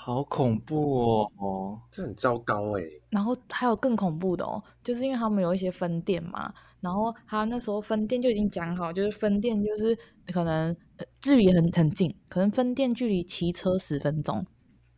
[0.04, 2.82] 好恐怖哦，这很糟糕哎。
[3.08, 9.96] 然后还有更恐怖的哦，就是因为他们有一些分店嘛，然后他那时候分店就已经讲好，就是分店就是
[10.32, 10.76] 可能
[11.20, 14.44] 距离很很近，可能分店距离骑车十分钟，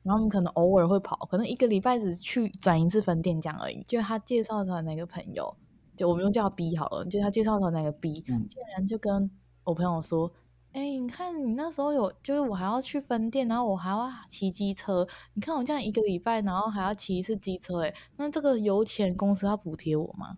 [0.02, 3.82] 然后我们可能偶尔会跑，可能一个礼拜只去转一次分店这样而已。
[3.86, 5.54] 就他介绍他那个朋友。
[5.96, 9.30] 就我们用叫 B 好了，就他介绍的那个 B，、嗯、竟然就跟
[9.62, 10.32] 我朋友说
[10.74, 15.06] ：“哎、欸，你看你那时候有，就是我还要去分店，然后我还要骑机车。
[15.34, 20.36] 你看我这样一个礼拜，然后还要骑一次机车，哎，那这个油钱公司要补贴我吗？”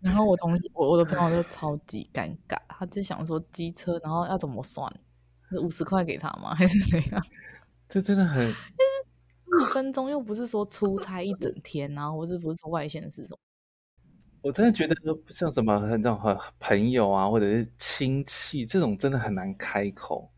[0.00, 4.92] 然后我同，我我的朋友就超级尴尬，他就想说机车，然后要怎么算？
[5.48, 6.52] 是五十块给他吗？
[6.58, 7.24] 还是怎样？
[7.88, 8.44] 这真的很。
[8.50, 13.38] 五分钟又不是说出差一整天，然后或是不是说外县市什么？
[14.46, 14.94] 我真的觉得
[15.30, 20.30] 像什么那种朋友啊，或者是亲戚这种，真的很难开口。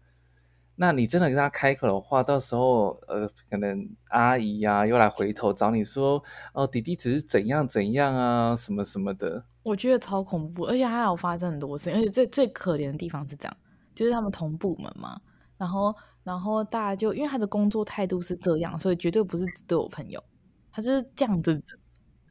[0.77, 6.23] 那你真的跟他开口的话，到时候呃，可能阿姨呀、又来回头找你说，
[6.55, 9.45] 哦，弟弟只是怎样怎样啊，什么什么的。
[9.63, 13.57] 我觉得超恐怖，而且还有发生很多事情，而且最最可怜的地方是这样，
[13.95, 15.21] 就是他们同部门嘛，
[15.59, 15.95] 然后。
[16.25, 20.23] 然后大家就因为他的工作态度是这样，所以绝对不是只对我朋友，
[20.71, 21.59] 他就是这样子。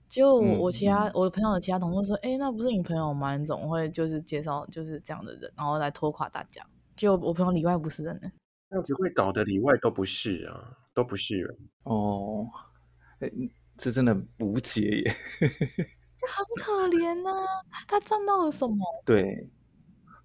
[0.08, 3.36] 就我、嗯、我其他我的朋友的其他同事说：“哎，那不是你朋友吗？
[3.38, 6.65] 你怎么会就是介绍就是这样的人，然后来拖垮大家？”
[6.96, 8.32] 就我朋友里外不是人呢，
[8.70, 12.46] 这样子会搞得里外都不是啊，都不是人哦。
[13.20, 13.30] 哎，
[13.78, 17.46] 这真的无解耶， 就很可怜呐、啊。
[17.88, 18.78] 他赚到了什么？
[19.06, 19.50] 对。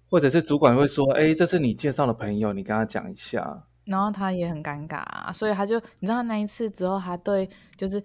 [0.09, 8.01] 或者是主管会说：“哎，这是你介绍的朋友，你跟他讲一下。”然后他也很尴尬啊，所以他就你知道，那一次之后，他对就是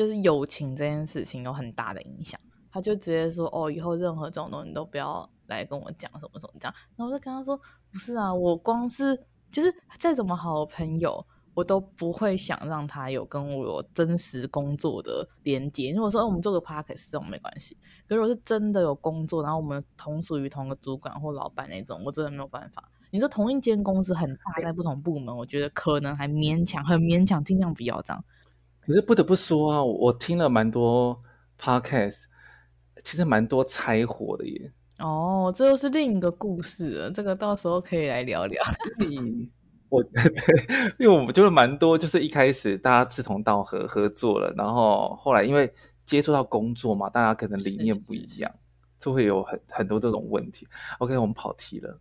[0.00, 2.40] 就是友情这件事情有很大的影响。
[2.72, 7.60] 他就直接说：“哦，以后任何这种东西都不要来跟我讲什么什么这样。”然后我就跟他说
[7.92, 9.14] ：“不是啊，我光是
[9.50, 15.92] 就是再怎么好的朋友。”我都不会想让他有跟我有真实工作的连接。
[15.92, 17.76] 如果说我们做个 podcast 这种没关系，
[18.08, 22.88] 可是如果是真的有工作，然后我们同属于同个主管或老板那种，我真的没有办法。
[23.10, 28.24] 你说同一间公司很大，在不同部门，我觉得可能还勉强，很勉强，尽量不要这样。
[28.86, 31.20] 可是不得不说啊，我听了蛮多
[31.60, 32.22] podcast，
[33.04, 34.72] 其实蛮多拆火的耶。
[34.98, 38.62] 哦，这又是另一个故事了，这个到时候可以来聊聊。
[39.88, 40.30] 我觉得，
[40.98, 45.72] 因为我们就是蛮多，就是一开始大家志同道合合作了，然后后来因为
[46.04, 48.52] 接触到工作嘛，大家可能理念不一样，
[48.98, 50.66] 就会有很很多这种问题。
[50.98, 51.98] OK，我们跑题了。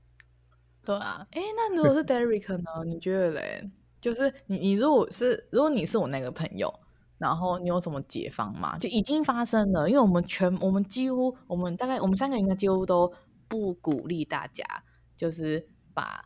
[0.86, 2.84] 对啊，哎，那如果是 Derek 呢？
[2.86, 3.70] 你觉得嘞？
[4.02, 6.74] 就是你，你如果是如果你是我那个朋友，
[7.18, 8.78] 然后你有什么解方吗？
[8.78, 13.12] 就已经发生了，因为我们全我们几乎我们大概我们三个应该几乎都
[13.50, 14.64] 不鼓励大家，
[15.18, 16.24] 就是把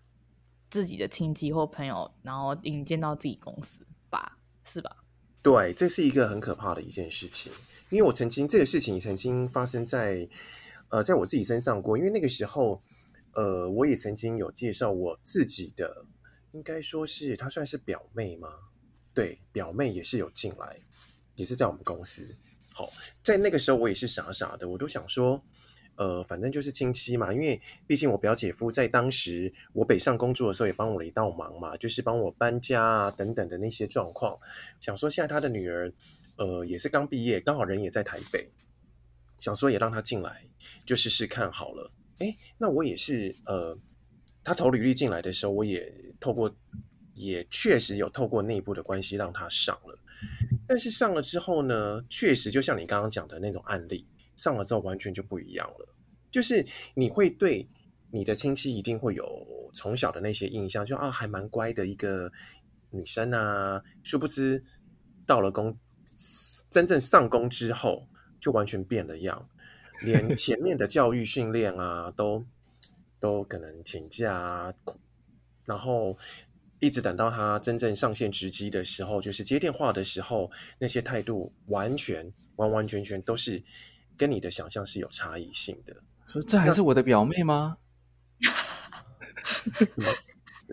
[0.69, 4.97] 自己的亲戚或朋友，然后引荐到自己公司吧，是吧？
[5.41, 7.51] 对，这是一个很可怕的一件事情，
[7.89, 10.29] 因为我曾经这个事情曾经发生在
[10.89, 12.79] 呃在我自己身上过，因为那个时候
[13.33, 16.05] 呃我也曾经有介绍我自己的。
[16.53, 18.49] 应该说是她算是表妹吗？
[19.13, 20.79] 对，表妹也是有进来，
[21.35, 22.35] 也是在我们公司。
[22.71, 22.89] 好，
[23.21, 25.39] 在那个时候我也是傻傻的，我都想说，
[25.95, 34.35] 呃，反正就是亲戚嘛，因为毕竟我表姐夫在当时我北上工作的时候也帮我了一道忙嘛，就是帮我搬家啊等等的那些状况。
[34.79, 35.93] 想说现在他的女儿，
[36.37, 38.49] 呃，也是刚毕业，刚好人也在台北，
[39.37, 40.43] 想说也让她进来，
[40.85, 41.91] 就试试看好了。
[42.19, 43.77] 诶，那我也是，呃，
[44.43, 46.01] 他投履历进来的时候，我也。
[46.19, 46.49] 透过
[47.15, 49.99] 也确实有透过内部的关系让他上了，
[50.65, 55.93] 但是上了之后呢，确实就像你刚刚讲的那种案例，上了之后完全就不一样了。
[56.31, 57.67] 就是你会对
[58.09, 62.31] 你的亲戚一定会有从小的那些印象，就啊还蛮乖的一个
[62.91, 64.63] 女生啊，殊不知
[65.25, 65.77] 到了工
[66.69, 68.07] 真正上工之后
[68.39, 69.49] 就完全变了样，
[70.03, 72.45] 连前面的教育训练啊都
[73.23, 74.73] 都可能请假啊。
[75.65, 76.17] 然后
[76.79, 83.63] 一直等到他真正上线直机的时候，就是接电话的时候，那些态度完全完完全全都是
[84.17, 85.95] 跟你的想象是有差异性的。
[86.27, 87.77] 说这还是我的表妹吗？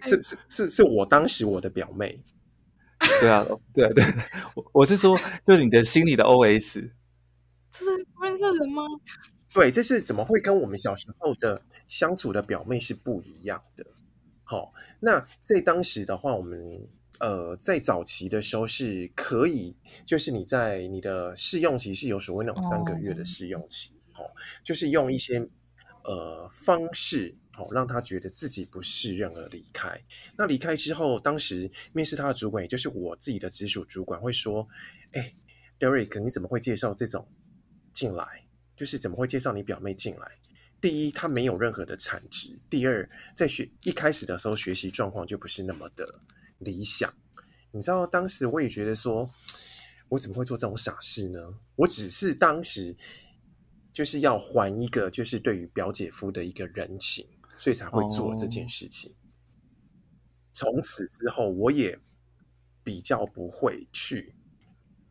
[0.07, 2.21] 是是是是我当时我的表妹。
[3.21, 4.05] 对啊，对啊对，
[4.57, 6.91] 我我是说，就是你的心里的 OS。
[7.71, 8.83] 这是认识人吗？
[9.53, 13.85] 对，这是怎么会跟我们小时候的相处的表妹是不一样的？
[14.45, 24.31] 好，那在当时的话，我们呃在早期的时候是可以，就是你在你的试用期是有所谓那种三个月的试用期，好、哦，
[24.65, 25.39] 就是用一些
[26.05, 30.01] 呃方式，好、哦、让他觉得自己不适任而离开。
[30.37, 34.67] 那离开之后，当时面试他的主管，也就是我自己的直属主管，会说
[35.13, 35.35] ：“哎
[35.79, 37.29] ，Derek，你怎么会介绍这种
[37.93, 38.45] 进来？
[38.81, 40.27] 就是怎么会介绍你表妹进来？”
[40.81, 46.19] 第一，她没有任何的产值；第二，在学一开始的时候，学习状况就不是那么的
[46.57, 47.13] 理想。
[47.73, 49.31] 你知道，当时我也觉得说，
[50.09, 51.59] 我怎么会做这种傻事呢？
[51.77, 52.97] 我只是当时
[53.93, 57.27] 就是要还一个，就是对于表姐夫的一个人情，
[57.59, 59.15] 所以才会做这件事情。
[60.55, 61.99] 从此之后，我也
[62.83, 64.35] 比较不会去，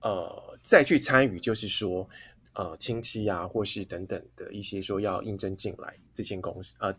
[0.01, 2.10] 呃，再去参与，就是说。
[2.53, 6.93] 呃，亲戚啊，或是等等的一些说要应征进来这间公司，呃，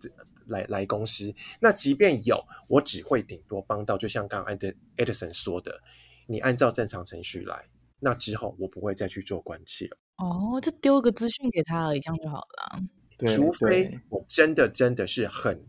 [0.46, 4.56] 来来公司，那即便有，我只会顶多帮到，就像刚刚
[4.96, 5.82] Edison 说的，
[6.26, 9.98] 你按照正常程序来，那之后我不会再去做关切了。
[10.16, 12.82] 哦，就丢个资讯给他而已，这样就好了。
[13.18, 15.66] 对，除非我真的真的是很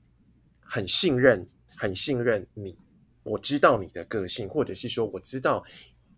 [0.62, 2.78] 很信任，很信任你，
[3.24, 5.63] 我知道你的个性，或者是说我知道，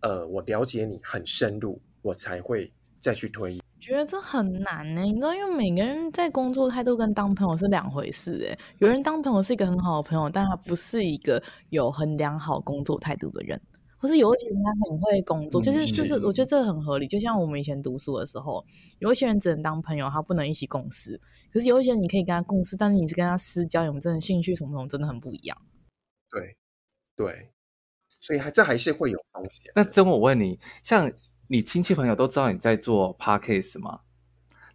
[0.01, 2.71] 呃，我了解你很深入，我才会。
[3.03, 5.01] 再去推，觉得这很难呢。
[5.01, 8.47] 你知道，因为每个人在工作态度跟当朋友是两回事。
[8.49, 13.61] 哎，有人当朋友是一个很好的朋友，但他不是一个有很良好工作态度的人，
[13.97, 17.05] 或是有一些人他很会工作，就是就是，我觉得这很合理。
[17.05, 18.65] 就像我们以前读书的时候，
[18.99, 21.19] 有一些人只能当朋友，他不能一起共事。
[21.51, 25.57] 可是有一些人你可以跟他共事，但是你是跟他私交，有没有真的兴趣什么什么，真的很不一样。
[26.29, 26.55] 对
[27.17, 27.49] 对，
[28.21, 29.73] 所以还这还是会有风险。
[29.75, 31.11] 那真我问你，像。
[31.47, 33.99] 你亲戚朋友都知道你在做 Podcast 吗？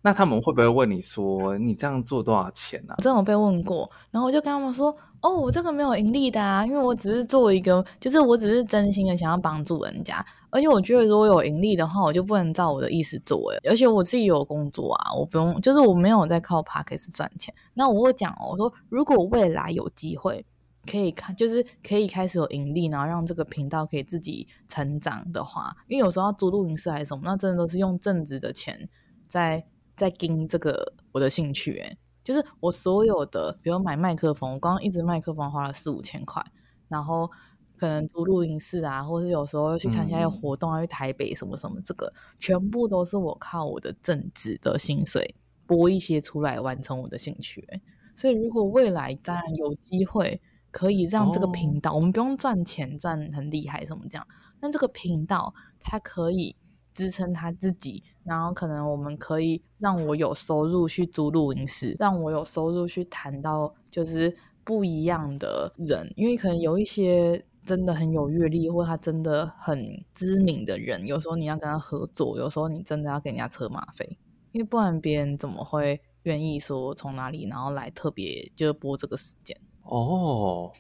[0.01, 2.95] 那他们会不会问你说，你这样做多少钱呢？
[2.95, 3.03] 啊？
[3.03, 17.53] 真的被问过，然后我就跟他们说，哦，我这个没有盈利的啊，因为我只是做一个，就是我只是真心的想要帮助人家，而且我觉得如果有盈利的话，我就不能照我的意思做，而且我自己有工作啊，我不用，就是我没有在靠 Podcast 赚钱。
[17.75, 20.47] 那我会讲哦，我说如果未来有机会。
[20.89, 28.89] 可以看，就是可以开始有盈利，然后让这个频道可以自己成长的话，因为有时候要租录音室还是什么，那真的都是用正职的钱
[29.27, 29.63] 在
[29.95, 31.73] 在经这个我的兴趣。
[31.75, 36.43] 诶，就是我所有的，比如买麦克风，我刚刚一直麦克风花了四五千块，
[36.89, 37.31] 然后
[37.77, 45.35] 可能租录音室啊，或是有时候去参加一个活动啊，去台北什么什么，这个全部都是我靠我的正职的薪水
[45.67, 47.61] 拨一些出来完成我的兴趣。
[47.69, 47.83] 诶，
[48.15, 50.41] 所以如果未来当然有机会。
[50.71, 54.27] 可以让这个频道，哦、我们不用赚钱赚很厉害什么这样，
[54.61, 56.55] 但这个频道它可以
[56.93, 74.19] 支撑他自己，然后可能我们可以让我有收入去租录音室，让我有收入去谈到就是不一样的人，因为可能有一些真的很有阅历或他真的很知名的人，有时候你要跟他合作，有时候你真的要给人家车马费，
[74.53, 79.57] 因为不然别人怎么会愿意说从哪里然后来特别就是播这个时间
[79.89, 80.71] 哦，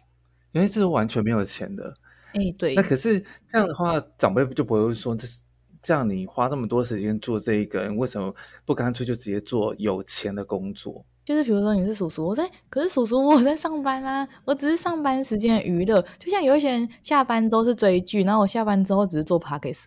[0.52, 1.94] 因为这是完全没有钱的。
[2.34, 5.40] 哎，对，那可是这样的话，长辈就不会说这是
[5.80, 8.34] 这样，你花那么多时间做这一个人，为什么
[8.66, 11.04] 不干脆就直接做有钱的工作？
[11.24, 19.38] 就是比如说你是叔叔，我在，可是叔叔我在上班啊，我只是上班时间娱乐，就像有一些人下班都是追剧，然后我下班之后只是做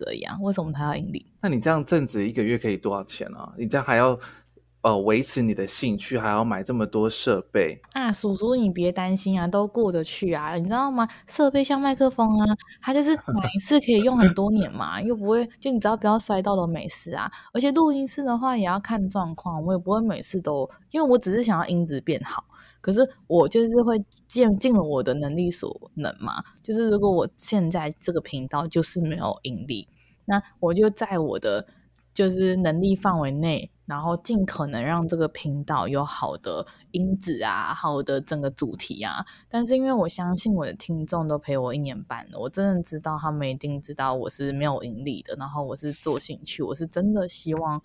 [0.06, 1.26] 而已啊，为什么他要盈利？
[1.40, 3.52] 那你这样正职一个月可以多少钱啊？
[3.56, 4.18] 你这样还要？
[4.82, 11.06] 呃，维持你的兴趣还要买这么多设备啊，叔叔你别担心啊，都过得去啊，你知道吗？
[11.28, 12.46] 设备像麦克风啊，
[12.80, 17.30] 它就是 买一次可以用很多年嘛，又不会就你只要不要摔到都没事啊。
[17.52, 22.44] 而且录音室的话也要看状况，我也不会每次都，因为我只是想要音质变好，
[22.80, 26.42] 可是我就是会尽尽了我的能力所能嘛。
[26.60, 29.86] 就是如果我现在这个频道就是没有盈利，
[30.24, 31.68] 那我就在我的
[32.12, 33.70] 就是能力范围内。
[33.92, 39.22] 然后尽可能让这个频道有好的音质啊，好的整个主题啊。
[39.50, 45.36] 但是因为我相信我的听众都陪我一年半了，我真的知道他们一定知道我是没有盈利的。
[45.38, 47.82] 然后我是做兴趣，我是真的希望。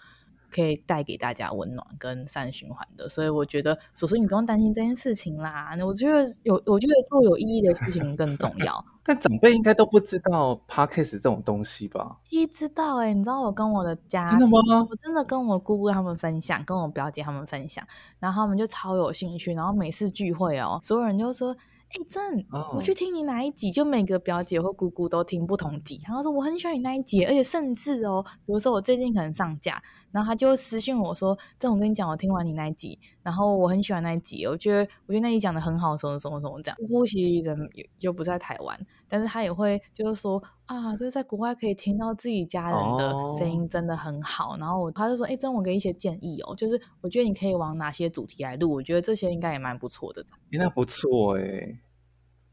[0.57, 5.77] 可以带给大家温暖跟善循环的，所以我觉得叔叔你不用担心这件事情啦。
[5.85, 8.83] 我觉得有，我觉得做有意义的事情更重要。
[9.05, 12.17] 但长辈应该都不知道 Podcast 这种东西吧？
[12.51, 14.87] 知道哎、欸，你知道我跟我的家真的吗？
[14.89, 17.85] 我真的跟我姑姑他们分享，跟我表姐他们分享，
[18.19, 21.55] 然后他们就超有兴趣，然后每次聚会哦，所有人就说。
[21.89, 22.45] 哎，真，
[22.75, 23.71] 我去听你哪一集？
[23.71, 29.81] 就每个表姐或姑姑都听不同集，然后说我很喜欢你那一集，而且甚至哦，比如说我最近可能上架，
[30.17, 38.75] 然后他就私信我说：“真，我跟你讲，我听完你那一集，然后我很喜欢那一集，我觉得我觉得那一集讲的很好，什么什么什么这样。”姑姑其实人就不在台湾，
[39.07, 44.53] 但是他也会就是说啊，就是在国外可以听到自己家人的声音，真的很好。
[44.53, 44.59] Oh.
[44.59, 51.77] 然后他就说：“哎，真，我给一些建议哦，就是我觉得你可以往哪些主题来录，我觉得这些应该也蛮不错的。”那不错哎。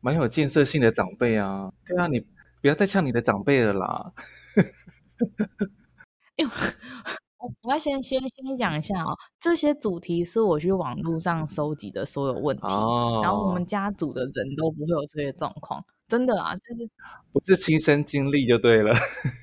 [0.01, 2.21] 蛮有建设性的长辈啊，对啊，你
[2.61, 4.13] 不要再呛你的长辈了啦。
[7.63, 16.89] 我要先先先讲一下哦，这些主题是我去网络上收集的所有问题，哦、然后我们家族的人都不会有这些状况，真的啊，就是
[17.33, 18.95] 不是亲身经历就对了。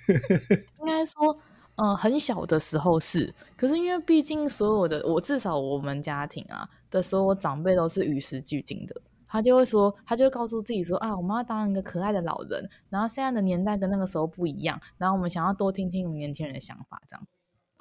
[0.81, 1.37] 应该说，
[1.75, 9.01] 嗯、呃，很小的时候是，可是因为毕竟所有的我至少我们家庭啊的所有长辈都是与时俱进的。
[9.27, 12.69] 他就会说，他就会告诉自己说啊，我们要当一个可爱的老人。
[12.89, 17.25] 然后现在的年代跟那个时候不一样，然后我们想要多听听我们年轻人的想法，这样。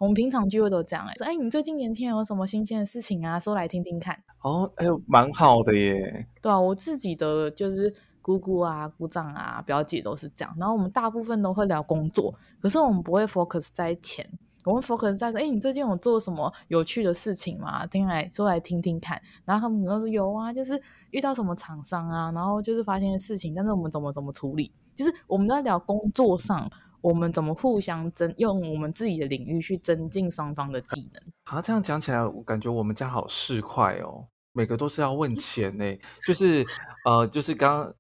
[0.01, 3.39] 我们平常聚会都这样哎，说哎，你最近年轻人有什么新鲜的事情啊？
[3.39, 4.19] 说来听听看。
[4.43, 6.27] 哦，哎呦，蛮好的耶。
[6.41, 10.57] 对啊，我自己的就是姑姑啊、姑丈啊、表姐都是这样。
[10.59, 14.27] 然后我们大部分都会聊工作，可是我们不会 focus 在钱。
[14.65, 17.87] 我们 focus 在说，哎，你最近有做什么有趣的事情吗？
[17.87, 19.21] 听来说来听听看。
[19.45, 20.81] 然后他们可能说有啊，就是。
[21.11, 24.71] 遇到什么厂商啊，然后就是发现的事情，但是我们怎么怎么处理？
[24.95, 26.71] 就是我们在聊工作上，
[27.03, 31.23] 我们怎么互相增，用我们自己的领域去增进双方的技能。
[31.45, 35.85] 啊，这样讲起来，我感觉我们家好市侩哦，每个都是要问钱呢。
[36.27, 36.65] 就是
[37.05, 37.95] 呃，就是刚刚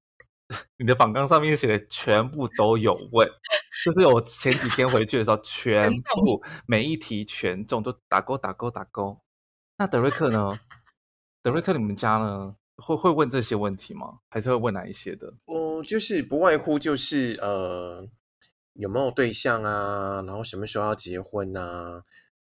[0.78, 3.28] 你的访纲上面写的全部都有问，
[3.84, 9.18] 就是我前几天回去的时候， 全部每一题全中，都打勾打勾打勾。
[9.78, 10.58] 那德瑞克呢？
[11.42, 12.54] 德瑞克，你们家呢？
[12.76, 14.18] 会会问这些问题吗？
[14.30, 15.26] 还是会问哪一些的？
[15.46, 18.08] 哦，就是不外乎就是呃，
[18.74, 20.22] 有没有对象啊？
[20.26, 22.02] 然后什么时候要结婚啊？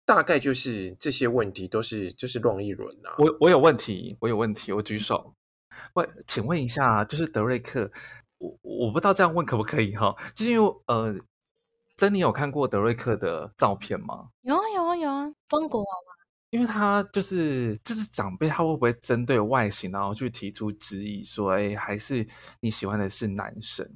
[0.06, 3.16] 大概就是这些问题都是就是乱一轮啊。
[3.20, 5.36] 我我有问题，我有问题，我举手。
[5.94, 7.92] 喂，请问一下，就是德瑞克，
[8.40, 10.16] 我我不知道这样问可不可以哈？
[10.34, 11.16] 就是因为呃，
[11.96, 14.30] 珍妮有看过德瑞克的照片吗？
[14.42, 16.16] 有啊有啊有啊，中国娃娃。
[16.50, 22.26] 因为他就是就是长辈，他会不会针对外形，然后去提出质疑，说：“哎，还是
[22.60, 23.88] 你喜欢的是男生？”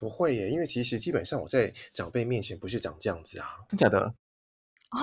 [0.00, 4.14] 不会耶，因为其实基本上我在长辈面前不是长这样子啊，真假的？
[4.90, 4.98] 哦，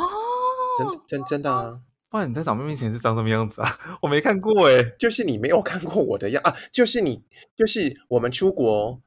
[0.78, 1.80] 真真真的啊！
[2.10, 3.80] 不然你在长辈面前是长什么样子啊？
[4.02, 7.24] 我没看过哎，就是你没有看过我的样啊，就是你
[7.56, 9.00] 就是我们出国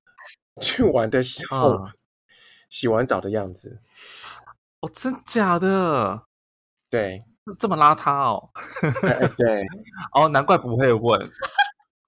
[0.60, 1.92] 去玩的时候、嗯、
[2.68, 3.80] 洗完澡的样子。
[4.80, 6.22] 哦，真假的？
[6.88, 7.24] 对。
[7.58, 8.50] 这么邋遢哦，
[9.02, 9.66] 欸、对，
[10.14, 11.18] 哦，难怪不会问。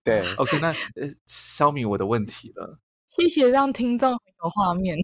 [0.04, 2.78] 对， OK，那呃，消弭我的问题了。
[3.14, 4.96] 谢谢让听众有画面。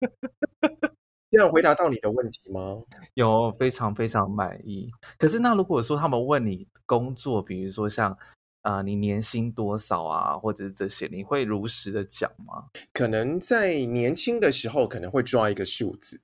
[1.30, 2.82] 这样回答到你的问题吗？
[3.14, 4.90] 有，非常非常满意。
[5.16, 8.10] 可是那如果说他们问你工作，比如说像
[8.62, 12.64] 啊、呃，你年薪多少啊，或者是这些，你会如实的讲吗？
[12.92, 16.20] 可能在年轻的时候可能会抓一个数字。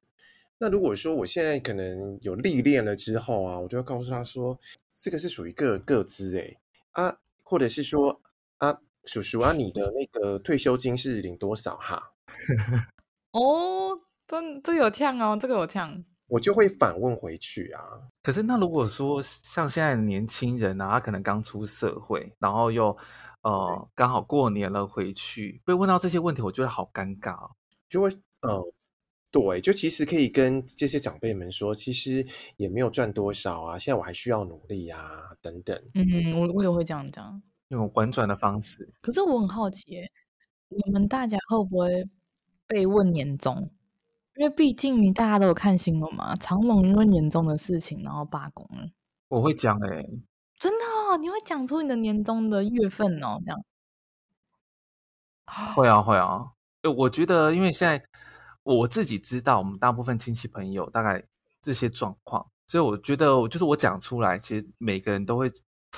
[0.58, 4.58] 那如果说我现在可能有历练了之后啊，我就会告诉他说，
[4.96, 6.56] 这个是属于个个资哎
[6.90, 8.20] 啊，或者是说
[8.58, 12.12] 啊，叔叔啊，你的那个退休金是领多少哈？
[13.32, 17.82] 哦，这这有呛哦，这个有呛，我就会反问回去啊。
[18.22, 22.96] 可是那如果说像现在的年轻人啊，他可能刚出社会，然后又
[23.42, 27.50] 呃刚好过年了回去，被问到这些问题，我觉得好尴尬哦，
[27.88, 28.10] 就会
[28.42, 28.72] 呃。
[29.32, 32.26] 对，就其实可以跟这些长辈们说，其实
[32.58, 35.74] 也没有赚多少啊，现在我还需要努力啊，等等。
[35.94, 37.42] 嗯，我我也会这样讲，
[37.72, 38.88] 用婉转的方式。
[39.00, 40.00] 可是我很好奇，
[40.68, 42.08] 你们大家会不会
[42.66, 43.70] 被问年终？
[44.36, 48.86] 因为毕竟你大家都有看新闻嘛，长隆因为年终的事情然后罢工了。
[49.28, 50.20] 我会讲哎、欸，
[50.58, 53.64] 真的哦，你会讲出你的年终的月份哦，这样。
[55.74, 56.52] 会啊会啊，
[56.96, 58.04] 我觉得因为现在。
[58.64, 61.20] 我自己知道，我们大部分亲戚朋友大概
[61.60, 65.50] 这些状况，所以我觉得，就是我讲出来，其实每个人都会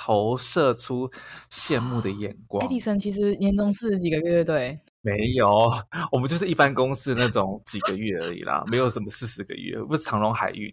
[0.05, 1.11] 投射出
[1.51, 2.63] 羡慕的眼光。
[2.63, 4.79] 爱迪生其实年终四十几个月，对？
[5.01, 5.49] 没有，
[6.13, 10.71] 我们就是一般公司那种几个月而已啦，没有什么四十个月，不是长隆海运。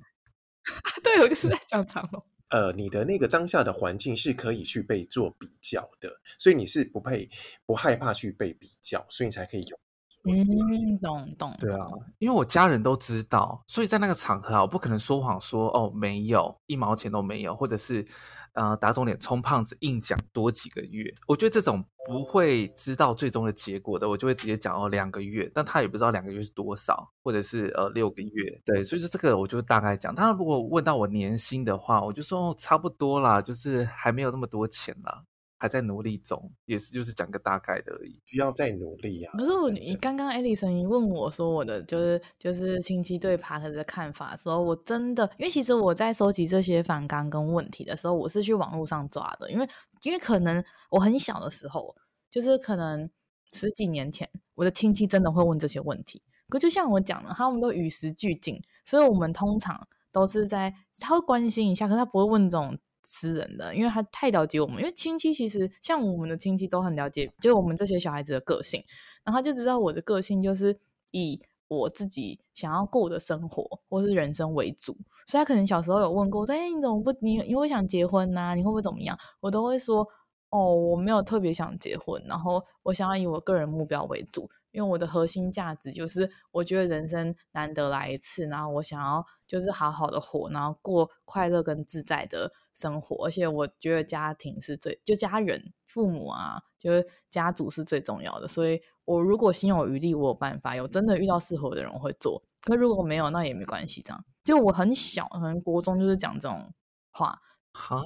[1.02, 2.22] 对，我就是在讲长隆。
[2.52, 7.30] 呃，你的那个当下的环境是可以去被做比较的，所以你是不配
[7.66, 9.80] 不害怕去被比较，所以你才可以有。
[10.24, 11.56] 嗯，懂懂。
[11.60, 11.88] 对啊，
[12.20, 18.06] 因为我家人都知道，所以在那个场合啊，我不可能说谎说哦，没有一毛钱都没有，或者是
[18.54, 21.12] 呃打肿脸充胖子硬讲多几个月。
[21.28, 28.62] 我觉得这种不会知道最终的结果的，我就会直接讲哦两个月，但他也不知道两个月是多少，或者是呃六个月。
[28.64, 30.14] 对，所以说这个我就大概讲。
[30.14, 35.24] 他如果问到我年薪的话，我就说哦差不多啦，就是还没有那么多钱啦。
[35.62, 39.32] 还在努力中，也是就是讲个大概的而已，需要再努力啊。
[39.38, 49.70] 可是我，你刚刚艾丽森一问我说我的就是就是亲戚对 Podcast 的看法的时候，我真的，因为其实我在收集这些反纲跟问题的时候，我是去网络上抓的，因为
[50.02, 51.96] 因为可能我很小的时候，
[52.32, 53.08] 就是可能
[53.54, 56.24] 十几年前，我的亲戚真的会问这些问题。
[56.50, 62.76] 可就像我讲的，他们都与时俱进，所以我们通常都是在他会关心一下，可是他不会问这种。
[63.04, 68.84] 私人的，因为他太了解我们，因为亲戚其实像我们的亲戚都很了解，就我们这些小孩子的个性，
[69.24, 70.78] 然后他就知道我的个性就是
[71.12, 74.94] 以我自己想要过的生活或是人生为主，
[75.28, 80.08] 所以他可能小时候有问过我说：“哎，你怎么不你你会想结婚呐、你会不会怎么样？”我都会说
[80.52, 93.26] ：“哦，我没有特别想结婚，然后我想要以我个人目标为主。”因为我的核心价值就是，我觉得人生难得来一次，然后我想要就是好好的活，然后过快乐跟自在的生活。
[93.26, 98.48] 而且我觉得家庭是最，就家人、父母啊，就是家族是最重要的。
[98.48, 102.42] 所以我如果心有余力，我有办法，有真的遇到适合的人我会做。
[102.62, 104.02] 可如果没有，那也没关系。
[104.02, 106.74] 这样，就我很小，可能国中就是讲这种
[107.12, 107.42] 话。
[107.74, 108.02] 哈，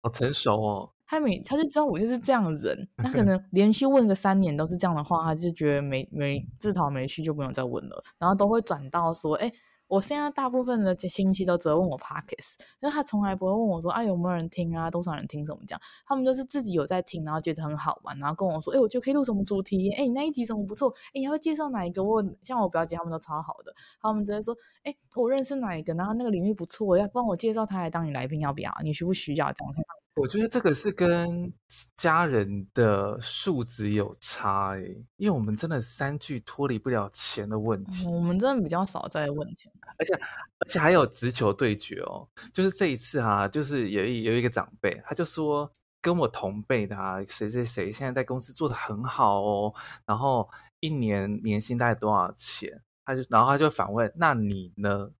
[0.00, 0.93] 好成熟哦。
[1.14, 8.02] 他每他就知道我就是这样的人， 他可能连续问个三年都是这样的话，他就觉得没没自讨没趣，就不用再问了。
[8.18, 9.52] 然后都会转到说，哎，
[9.86, 15.80] 我现在大部分的亲戚都只会问我 pockets，因为他从来不会问我说，啊有没有人听啊，多少人听什么这样。
[16.06, 22.02] 他们就是自己有在听，然后觉得很好玩，然后跟我说，哎，我就可以录什么主题，哎，你那一集怎么不错，哎，你还会介绍哪一个？
[22.02, 28.72] 我像我表姐他们都超好的，他们直接说，哎，我认识哪一个，然后那个领域不错，要帮我介绍他来当你来宾，要不要？
[28.82, 29.74] 你需不需要这样？
[30.16, 31.52] 我觉得这个是跟
[31.96, 38.06] 家人的素质有差诶，因为我们真的三句脱离不了钱的问题。
[38.06, 42.28] 嗯，我们真的比较少在问钱，而且而且还有直球对决哦。
[42.52, 45.68] 就是这一次哈，就是有一有一个长辈，他就说
[46.00, 49.74] 跟我同辈的啊，谁谁谁现在在公司做的很好哦，
[50.06, 50.48] 然后
[50.78, 52.80] 一年年薪大概多少钱？
[53.04, 55.10] 他就然后他就反问，那你呢？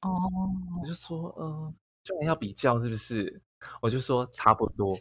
[0.00, 0.10] 哦，
[0.82, 1.72] 我就说，嗯，
[2.02, 3.40] 这样要比较是不是？
[3.80, 4.96] 我就说差不多，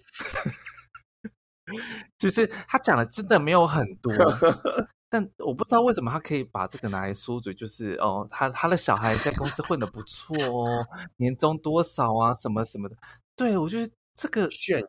[2.17, 4.11] 就是他讲的真的没有很多，
[5.09, 10.85] 但我不知道为什么他可以把这个拿来说嘴，就是哦，他他的小孩在公司混得不错哦，
[11.17, 12.95] 年终多少啊，什么什么的。
[13.35, 14.87] 对，我觉得这个炫耀，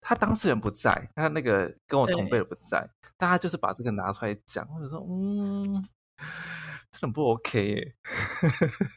[0.00, 5.82] 他当事人不在，他那个跟我同辈的不在，大家就是把这个拿出来讲，或者说嗯，
[6.92, 7.94] 这很不 OK 耶，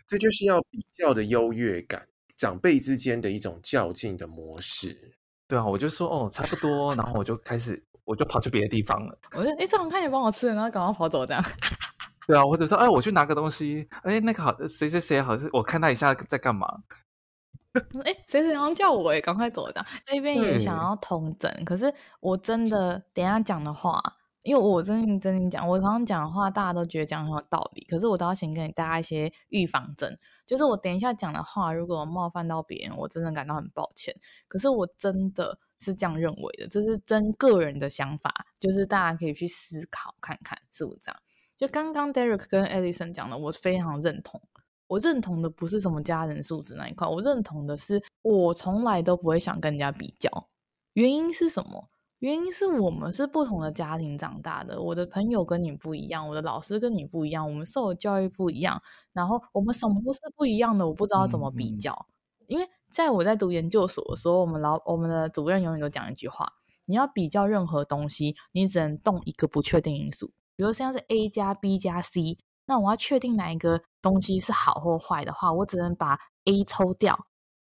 [0.07, 2.07] 这就是要比较的优越感。
[2.39, 5.13] 长辈之间的一种较劲的模式，
[5.45, 9.19] 对啊，我就说哦，差不多，然后我就开始，我就跑去别的地方了。
[9.35, 11.43] 我说哎，这样看你帮我吃，然后赶快跑走这样。
[12.25, 16.65] 对啊，或者说，哎，我去拿个东西，哎，那个好，谁谁谁好像我看他一下在干嘛。
[18.05, 19.85] 哎，谁谁好叫我哎，赶快走这样。
[20.05, 24.01] 这边也想要同整，可是我真的等一下讲的话，
[24.43, 30.17] 因为我真的真的讲，我常常讲的话，大家都觉得讲很有道理，可是我都要先跟大家一些预防针，
[30.49, 34.11] 就是我等一下讲的话，如果冒犯到别人，我真的感到很抱歉。
[34.47, 41.21] 可是我真的是这样认为的，这是真个人的想法，就是大家可以去思考看看是不是这样。
[41.55, 44.41] 就刚刚 Derek 跟 Edison 讲的，我非常认同。
[44.87, 50.49] 我认同的不是什么家人素质那一块，我认同的是我从来都不会想跟人家比较。
[50.93, 51.91] 原因是什么？
[52.19, 58.81] 原因是我们是不同的家庭长大的，我的朋友跟你不一样，我的老师跟你不一样，我们受的教育不一样，
[59.13, 61.93] 然后我们什么都是不一样的，我不知道怎么比较。
[61.93, 62.45] 嗯嗯。
[62.49, 66.51] 因为在我在读研究所的时候，我们老我们的主任永远都讲一句话：
[66.85, 72.37] 你要比较任何东西，你只能动一个不确定因素，比如像是 A 加 B 加 C。
[72.65, 77.25] 那我要确定哪一个东西是好或坏的话，我只能把 A 抽掉，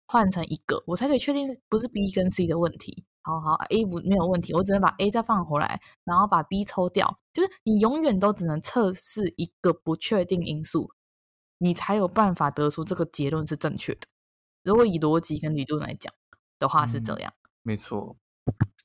[0.07, 3.05] 换成一个，我才可以确定不是 B 跟 C 的问题。
[3.29, 7.19] 好好，A 不没有问题，我只能把 A 再放回来，然后把 B 抽掉。
[7.33, 10.91] 就是你永远都只能测试一个不确定因素，
[11.59, 14.01] 你才有办法得出这个结论是正确的。
[14.65, 16.13] 如果以逻辑跟理论来讲
[16.59, 18.17] 的话是这样，嗯，没错。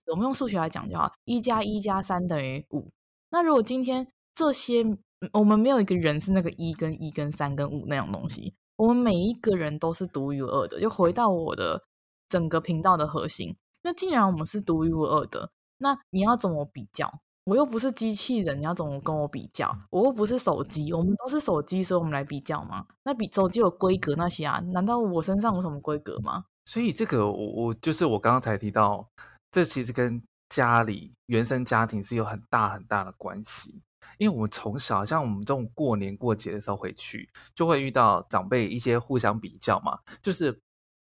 [0.08, 2.92] 我们用数学来讲就好，一加一加三等于五。
[3.30, 4.86] 那如果今天这些
[5.32, 10.82] 我们没有一个人是那个一跟一跟三跟五那种东西，我们每一个人都是独一无二的。
[10.82, 11.86] 就回到我的
[12.28, 17.20] 整个频道的核心，那既然我们是独一无二的，那你要怎么比较？
[17.46, 19.70] 我又不是机器人，你要怎么跟我比较？
[19.90, 22.86] 我又不是手机，我们都是手机，所以我们来比较吗？
[23.04, 24.60] 那比手机有规格那些啊？
[24.74, 26.46] 难道我身上有什么规格吗？
[26.66, 29.06] 所以这个我我就是我刚刚才提到，
[29.52, 33.82] 这其实跟家里原生家庭是有很大很大的关系。
[34.18, 40.58] 因为我们从小，像我们这种过年过节的时候回去，就会遇到长辈一些互相比较嘛，就是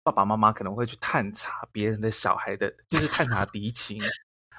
[0.06, 4.00] 爸爸妈妈可能会去探查别人的小孩的，就是探查敌情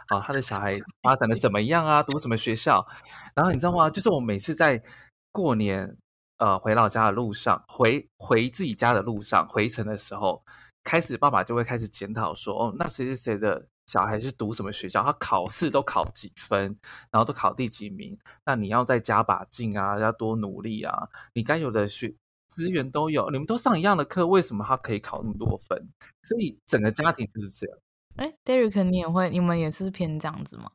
[0.10, 2.86] 啊，他的小孩 发展的怎么样啊，读什么学校，
[3.34, 3.90] 然后你知道吗？
[3.90, 4.84] 就是我每次在
[5.32, 5.96] 过年
[6.40, 10.44] 呃回老家的路上，回回自己家的路上回程的时候，
[10.84, 13.68] 开始爸爸就会开始检讨说，哦，那谁谁谁的。
[13.88, 15.02] 小孩是读什么学校？
[15.02, 16.78] 他考试都考几分？
[17.10, 18.20] 然后都考第几名？
[18.44, 21.08] 那你要再加把劲啊，要多努力啊！
[21.32, 22.14] 你该有的学
[22.48, 25.78] 资源都有，你们都上一样的课，为什么他可以考那么多分？
[26.24, 27.78] 所以整个家庭就是这样。
[28.16, 30.70] 哎，Derek，你也会，你们也是偏这样子吗？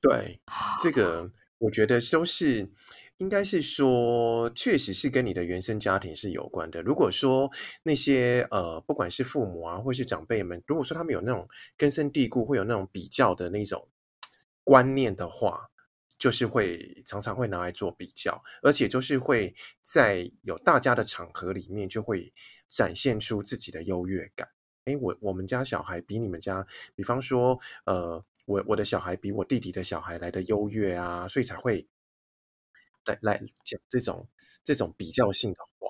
[0.00, 0.40] 对，
[0.82, 2.70] 这个我觉得都是。
[3.18, 6.80] 应该是说，确实是跟你的原生家庭是有关的。
[6.80, 7.50] 如果说
[7.82, 13.86] 那些呃，不管是父母啊，或是长辈们，如果说他们有那种根深蒂固，会有那种比较的那种
[14.64, 15.68] 观念的话，
[16.20, 19.52] 就是会常常会拿来做比较，而且就是会
[19.82, 22.32] 在有大家的场合里面，就会
[22.68, 24.48] 展现出自己的优越感。
[24.84, 26.64] 诶，我我们家小孩比你们家，
[26.94, 31.84] 比方说，呃，我我的小孩比我弟弟的小孩来的优越啊，所以才会。
[33.06, 34.28] 来来讲这种
[34.62, 35.88] 这种比较性的话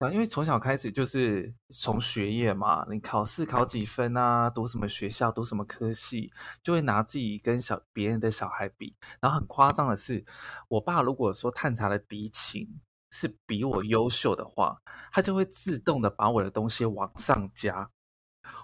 [0.00, 6.32] 啊，因为从小开始就是从学业嘛，你考试考几分啊，读什么学校，读什么科系，
[6.62, 8.96] 就会拿自己跟小别人的小孩比。
[9.20, 10.24] 然后很夸张的是，
[10.68, 12.80] 我爸如果说探查的敌情
[13.10, 14.80] 是比我优秀的话，
[15.12, 17.90] 他就会自动的把我的东西往上加。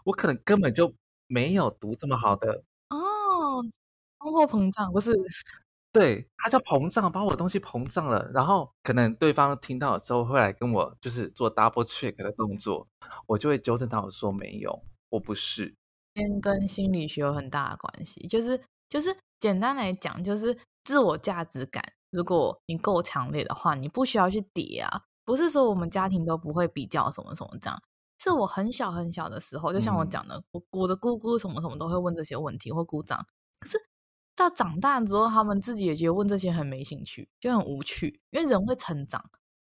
[0.04, 0.94] 我可能根本就
[1.26, 3.62] 没有读这么好的哦，
[4.20, 5.12] 通货膨胀不是。
[5.98, 12.86] 对， 他叫膨胀，把我的东西膨胀了，然后可能对方听到之后会来跟我就是做 double check 的动作，
[13.26, 15.74] 我就会纠正他，我说没有，我不是。
[16.14, 25.02] 跟跟心理学有很大的关系，就是就是简单来讲，就是自我价值感，如果你够强烈的话，你不需要去叠啊。
[25.24, 27.82] 不是说我们家庭都不会比较什么什么这样，
[28.18, 33.26] 是我很小很小的时候，就像我讲的，我、嗯、我的姑姑什么什么都会问这些问题或姑丈，
[33.58, 33.78] 可是。
[34.36, 38.20] 到长大之后，他们自己也觉得问这些很没兴趣，就很无趣。
[38.30, 39.24] 因为人会成长，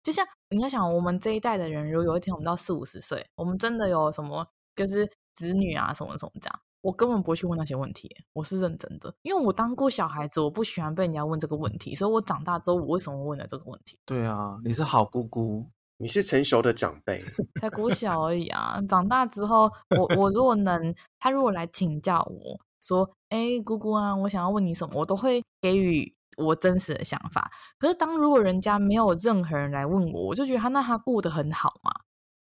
[0.03, 4.47] 就像你要想，我们这一代的人，如果有一天我们到四五十岁，我们真的有什么
[4.77, 8.15] 就是子女啊什么什么这样，我根本不会去问那些问题。
[8.35, 13.99] 我是认真的，因为我当过小孩子，我不喜欢被人家问这个问题，所以我长大之后，我为什么问了这个问题？
[14.05, 17.25] 对啊，你是好姑姑，你是成熟的长辈，
[17.61, 18.79] 才国小而已啊。
[18.87, 22.61] 长大之后，我我如果能，他如果来请教我。
[22.81, 27.51] 说，哎，姑姑啊，我想要问你什么，我都会给予我真实的想法。
[27.78, 31.93] 可是，当如果人家没有任何人来问我，我就觉得他那他过得很好嘛。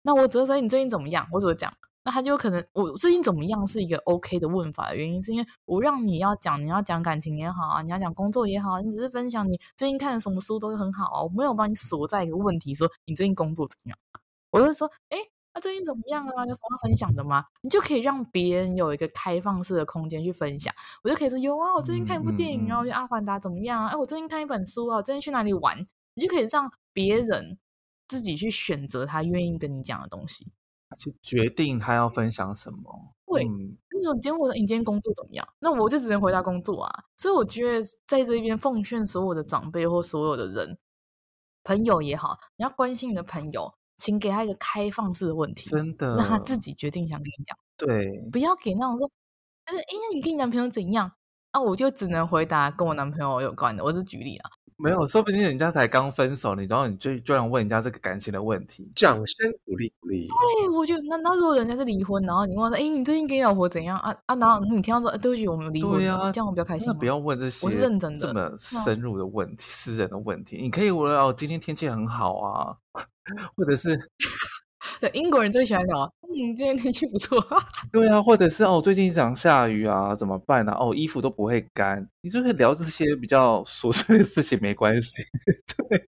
[0.02, 1.26] 那我只会说，你最近怎么样？
[1.32, 1.72] 我只会讲，
[2.04, 13.98] 那他就可能我最近怎么样是一个 OK 的问法的原因，是因为我让你要讲，你要讲感情也好啊，你要讲工作也好，你只是分享你最近看的什么书都很好啊，我没有帮你锁在一个问题说你最近工作怎么样，
[14.50, 15.18] 我就说，哎，
[15.56, 16.44] 那最近怎么样啊？
[16.44, 17.42] 有什么要分享的吗？
[17.62, 23.88] 你就可以让别人有一个开放式的空间去分享，我就可以说有啊，我最近看一部电影啊，我觉得《阿凡达》怎么样啊？
[23.88, 25.78] 哎，我最近看一本书啊，我最近去哪里玩？
[26.12, 27.58] 你就可以让别人
[28.06, 30.52] 自己去选择他愿意跟你讲的东西。
[30.98, 33.14] 去决定他要分享什么。
[33.26, 35.48] 对，那种今天我的，你今天工作怎么样？
[35.58, 37.04] 那我就只能回答工作啊。
[37.16, 40.78] 所以我觉得在这边奉劝所有的长辈或所有的人，
[41.64, 47.58] 朋友也好，你要关心你的朋友，请给他一个开放式的问题，真的，让他自己决定想跟你讲。
[47.76, 49.10] 对，不要给那种说，
[49.64, 51.10] 哎，那你跟你男朋友怎样？
[51.52, 53.82] 啊，我就只能回答跟我男朋友有关的。
[53.82, 54.50] 我是举例啊。
[54.78, 60.28] 没有，说不定人家才刚分手，你然后你就就要问人家这个感情的问题，掌声鼓励鼓励。
[60.28, 64.36] 对，我就那那如果人家是离婚，然后你问他，哎，你最近跟你老婆怎样啊啊？
[64.36, 66.86] 然后你听到说，哎，对不起，我们离婚，对啊，这样我比较开心。
[66.86, 72.76] 那不要问这些，我是认真的，这么深入的问题，嗯、私人的问题，你可以问哦，今天天气很好啊，
[73.56, 74.10] 或者是。
[75.00, 77.38] 对，英国人最喜欢聊，嗯，今天天气不错。
[77.92, 80.72] 对啊，或者是哦，最近想下雨啊，怎么办呢？
[80.72, 85.22] 哦，衣服都不会干，你就可以聊这些比较琐碎的事情，没关系。
[85.88, 86.08] 对，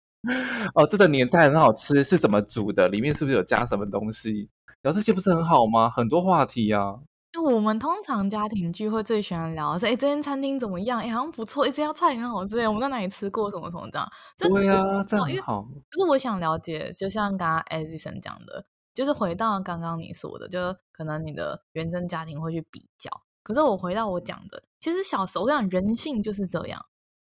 [0.75, 2.89] 哦，这个年菜很好吃，是怎么煮的？
[2.89, 4.49] 里面是不是有加什么东西？
[4.83, 5.91] 聊这些不是很好吗？
[5.91, 6.97] 很多话题呀。
[7.43, 11.01] 我们通常家庭聚会最喜欢聊的是，哎，这间餐厅怎么样？
[11.01, 13.51] 哎，好像不错，哎，这道菜很好吃，哎，我们在哪里吃过？
[13.51, 14.09] 什么什么这样？
[14.39, 15.67] 对啊，这很好。
[15.91, 18.67] 就是我想了解，就像刚刚 Edison 讲的。
[18.95, 23.11] 就是回到刚刚你说的，就是可能你的原生家庭会去比较。
[23.43, 26.83] 可是我回到我讲的，其实小时候我讲人性就是这样，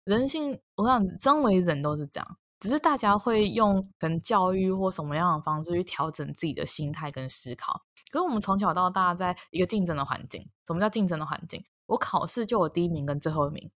[0.04, 7.80] 人性我想身为人都是这样，只是大家会用可能教育或什么样的方式去调整自己的心态跟思考。
[8.14, 11.64] 可是我们从小到大在一个竞争的环境，什么叫竞争的环境？
[11.86, 13.72] 我考试就有第一名跟最后一名，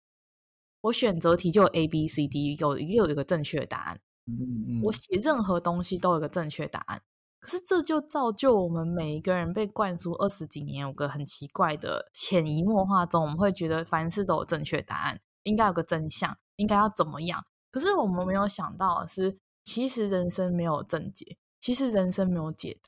[0.81, 3.99] 我选择题就有 A、B、C、D，有一个有一个正确的答案。
[4.27, 7.01] 嗯嗯，我写任何东西都有一个正确答案。
[7.39, 17.43] 可是这就造就我们每一个人被灌输二十几年有个很奇怪的潜移默化中，我们会觉得凡事都有正确答案，应该有个真相，应该要怎么样？
[17.71, 22.79] 可是我们没有想到的是，其实人生没有正解，其实人生没有解。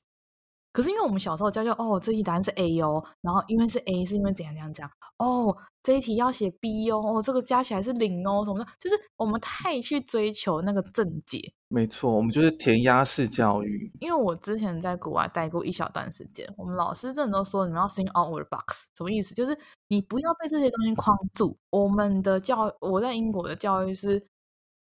[0.79, 5.53] 可是因为我们小时候教教哦，这题答案是 A 哦，然后因为是 A，是因为怎样怎样怎样哦，
[5.83, 11.51] 这一题要写 B 哦，哦，这个加起来是零哦，什么的，就是我们太去追求那个正解。
[11.67, 13.91] 没错，我们就是填鸭式教育。
[13.99, 19.35] 因为我之前在国外待过一小段时间，我们老师真的都说，你们要 think out of the box，什么意思？
[19.35, 19.59] 就是
[19.89, 21.57] 你不要被这些东西框住。
[21.71, 24.25] 我们的教，我在英国的教育是，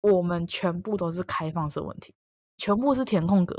[0.03, 2.14] 我们全部都是开放式问题，
[2.57, 3.57] 全部是填空格。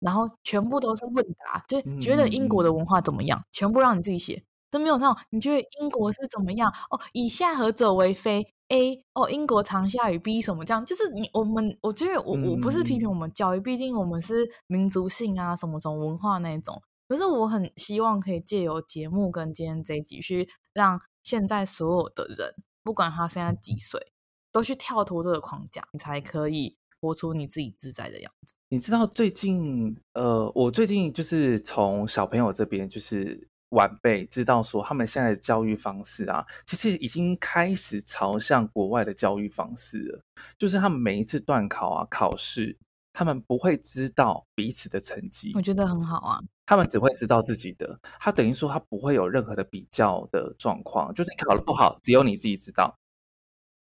[0.00, 7.00] 然后全部都是问答，就觉得英国的文化怎么样，嗯、全部让你自己写，都没有那种你觉得英国是怎么样哦？
[7.12, 10.18] 以下何者为非？A 哦，英国常下雨。
[10.18, 10.84] B 什么这样？
[10.84, 16.80] 就是你我们，我觉得我我不是批评我们教育，毕竟我们是民族性啊，什么什么文化那种。
[17.08, 24.12] 可是我很希望可以借由节目跟今天这一集，去让现在所有的人，不管他现在几岁，
[24.52, 26.76] 都去跳脱这个框架，你才可以。
[27.00, 28.54] 活出你自己自在的样子。
[28.68, 40.20] 你知道最近，呃，我最近就是从小朋友这边，就是晚辈知道说，他们现在的教育方式啊，其实已经开始朝向国外的教育方式了。
[40.58, 42.76] 就是他们每一次段考啊、考试，
[43.12, 45.52] 他们不会知道彼此的成绩。
[45.54, 47.98] 我觉得很好啊，他们只会知道自己的。
[48.18, 51.12] 他等于说，他不会有任何的比较的状况。
[51.14, 52.96] 就是你考得不好，只有你自己知道。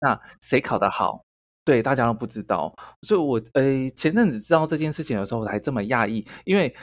[0.01, 1.24] 那谁考得好？
[1.64, 6.74] 对，大家都不知道，所以我呃前阵子知道这件事情的时候，我还这么讶异，因为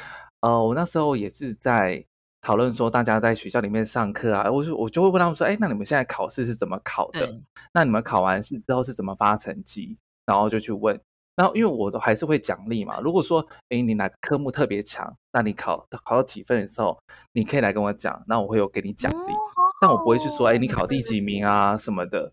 [0.42, 2.06] 呃我那时候也是在
[2.42, 7.28] 讨论说，大家在学校里面上课啊，我就我就会问他们说，哎，那你们现在考试是怎么考的？
[7.74, 9.98] 那你们考完试之后是怎么发成绩？
[10.26, 10.98] 然后就去问，
[11.36, 16.98] 然后因为我都还是会奖励嘛，如果说哎你哪个科目特别强，那你考考到几分的时候，
[17.34, 22.32] 你可以来跟我讲，那我会有给你奖励，哦、但我不会去说，哎你考第几名啊什么的。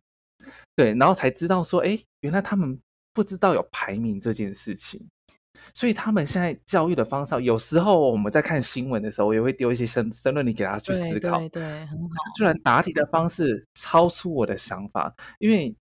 [0.77, 2.79] 对，然后才知道说，哎，原来他们
[3.13, 5.01] 不知道有排名这件事情，
[5.73, 11.39] 所以他们现在教育的方式，有时候我们在看新闻的时候，也会丢一些申申论题给他去思考。
[11.39, 12.09] 对，对，对，很好。
[12.37, 15.75] 居然答题的方式超出我的想法，因为，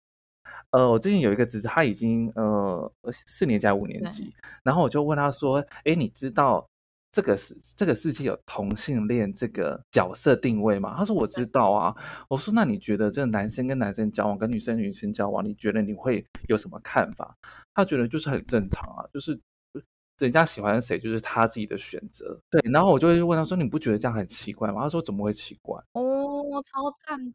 [0.71, 2.93] 呃，我之前有一个侄子，他已经呃
[3.25, 4.33] 四年级还五年级，
[4.63, 6.67] 然后我就问他说，哎，你知道？
[7.13, 10.95] 这个世这个世界有同性恋这个角色定位吗？
[10.97, 11.95] 他说我知道啊。
[12.27, 17.37] 我说那你觉得这个男生跟男生交往，跟女生女生交往，你觉得你会有什么看法？
[17.75, 19.39] 他觉得就是很正常啊，就是
[20.17, 22.39] 人家喜欢谁就是他自己的选择。
[22.49, 26.01] 对，然后我就会问他说：“你不觉得这样很奇怪吗？”他说：“怎么会奇怪？”哦，
[26.63, 27.33] 超赞的。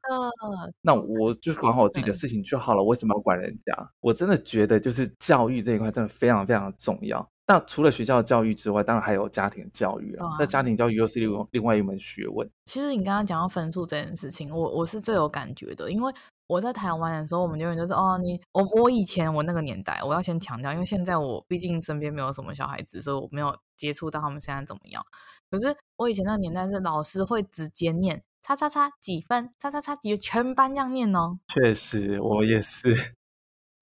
[0.80, 3.90] 那我就管好我自己的事情就好了，为什么要管人家？
[4.00, 7.28] 我真的觉得就是教育这一块真的非常非常重要。
[7.50, 10.36] 那除了学校教育之外，当然还有家庭教育啊。
[10.38, 12.48] 那、嗯、家庭教育又是另另外一门学问。
[12.66, 16.12] 其实你刚刚讲到分数这件事情，我我是最有感觉的，因为
[16.46, 25.02] 我在台湾的时候，我们永远就是哦，你我我以前我那个年代，我要先强调，因为现在我毕竟身边没有什么小孩子，所以我没有接触到他们现在怎么样。
[25.50, 31.38] 可是我以前那个年代是老师会直接念叉叉叉几分，叉叉叉几分，全班这样念哦。
[31.48, 33.16] 确实，我也是。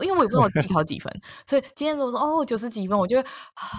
[0.04, 1.12] 因为我也不知道我自己考 几分，
[1.46, 3.28] 所以今天如果说哦九十几分，我觉得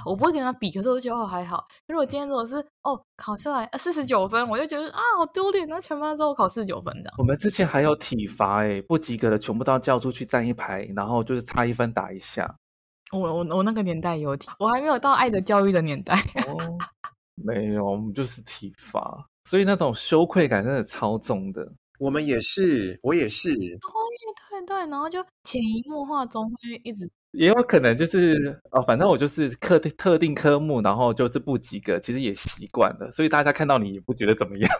[0.05, 1.65] 我不会跟他比，可是我觉得哦还好。
[1.87, 7.13] 如果今天如果是哦考出来四十九分，我就觉得啊好丢脸，那全班之后考四十九分这样。
[7.17, 12.55] 我们之前还有体罚诶，不及格的全部都要叫出去站一排，然后就是差一分打一下。
[13.11, 16.13] 我我我那个年代有体，我还没有到爱的教育的年代。
[16.47, 16.57] 哦，
[17.35, 21.71] 没有，我们就是体罚，所以那种羞愧感真的超重的。
[21.99, 23.49] 我们也是，我也是。
[24.65, 34.71] 对，然后就潜移默化中会一直，也有可能就是哦，反正我就是特定特定科目，然后就是不及格，其实也习惯了，所以大家看到你也不觉得怎么样。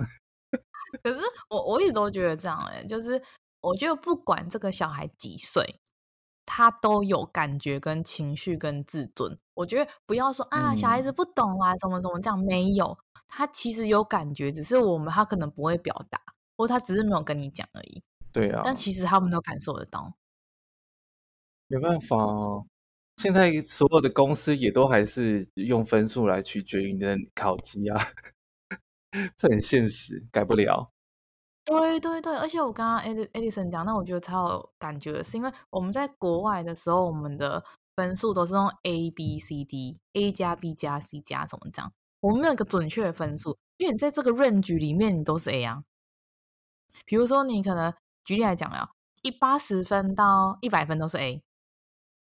[1.03, 1.19] 可是
[1.49, 3.21] 我我一直都觉得这样哎，就是
[3.61, 5.80] 我觉得不管这个小孩几岁，
[6.45, 9.38] 他都有感觉跟情绪跟自尊。
[9.53, 12.97] 我觉得不要说啊，小孩子不懂啊，怎么怎么这样，没有，
[13.28, 16.21] 他其实有感觉，只是我们他可能不会表达，
[16.55, 18.01] 或他只是没有跟你讲而已。
[18.38, 20.15] 对啊，但其实他们都感受得到。
[21.69, 22.65] 没办法哦，
[23.17, 27.99] 现在所有的公司也都还是用分数来取决于你的考绩啊，
[29.35, 30.91] 这很现实，改不了。
[31.65, 37.61] 对对对，而且我刚刚艾艾迪森讲，那我觉得超有感觉的是，因为我们在国外的时候，我们的
[37.95, 45.83] 分数都是用 A B C D，A 加 B 加 C 加什么这样，我们没有一个准确的分数，因为你在这个 range 里面，你都是 A 啊。
[47.05, 47.93] 比如说你可能。
[48.28, 48.89] 举例来讲呀，
[49.21, 51.41] 一八十分到一百分都是 A，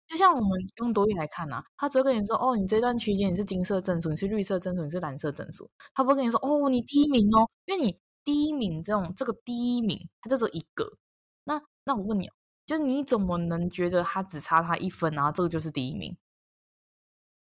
[0.07, 10.96] 就像我们用多益来看啊，他只会跟你说，哦，你这段区间你是金色证书，你是绿色证书，你是蓝色证书，他不会跟你说，哦，你第一名哦，因为你第一名这种这个第一名，他就只有一个。
[11.42, 12.30] 那那我问你，
[12.64, 16.16] 就是你怎么能觉得他只差他一分，然后这个就是第一名？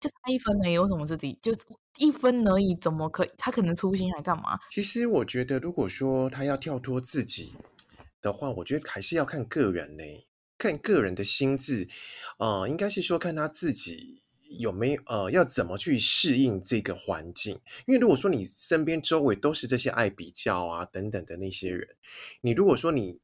[0.01, 1.39] 就差一分而已，为什么是第一？
[1.41, 1.53] 就
[1.97, 3.31] 一分而已，怎么可以？
[3.37, 4.59] 他可能粗心还干嘛？
[4.69, 7.55] 其实我觉得，如果说他要跳脱自己。
[8.21, 10.03] 的话，我觉得还是要看个人呢，
[10.57, 11.87] 看个人的心智，
[12.37, 14.21] 呃，应该是说看他自己
[14.59, 17.61] 有没有呃，要怎么去适应这个环境。
[17.87, 21.87] 因为如果说你身边周围都是这些爱比较啊等等的那些人，
[22.41, 23.19] 你如果说你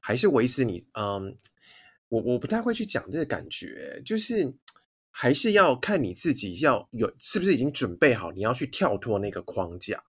[0.00, 1.36] 还是维持你，嗯、
[2.08, 4.54] 我我不太会去讲这个感觉，就是
[5.10, 10.02] 还是要看你自己要有是不是已经准备好，你要去跳脱那个框架。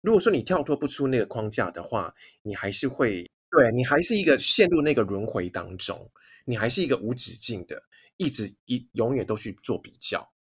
[0.00, 3.30] 如果说你跳脱不出那个框架的话，你还是会。
[3.52, 6.10] 对，你还是一个陷入那个轮回当中，
[6.46, 7.82] 你还是一个无止境的，
[8.16, 10.32] 一直一永远都去做比较。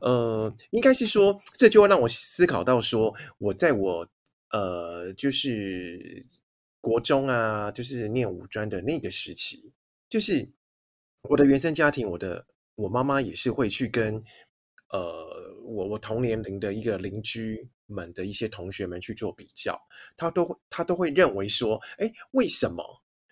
[0.00, 4.08] 呃，应该是说，这就会让我思考到说，我在我
[4.50, 6.24] 呃，就是
[6.80, 9.74] 国中啊，就是念五专的那个时期，
[10.08, 10.50] 就是
[11.28, 12.46] 我的原生家庭，我的
[12.76, 14.24] 我妈妈也是会去跟
[14.90, 17.68] 呃，我我同年龄的一个邻居。
[17.88, 19.76] 们的一些同学们去做比较，
[20.16, 22.84] 他都会他都会认为说，哎，为什么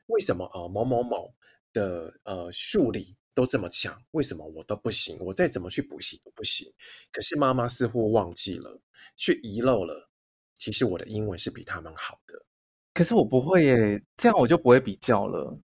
[0.06, 1.32] 为什么啊某某某
[1.72, 5.16] 的呃数理都这么强，为什么我都不行？
[5.20, 6.66] 我再怎么去补习都不行。
[7.12, 8.80] 可是妈妈似乎忘记了，
[9.14, 10.08] 却遗漏了，
[10.56, 12.42] 其实我的英文是比他们好的。
[12.94, 15.58] 可是我不会耶，这样我就不会比较了。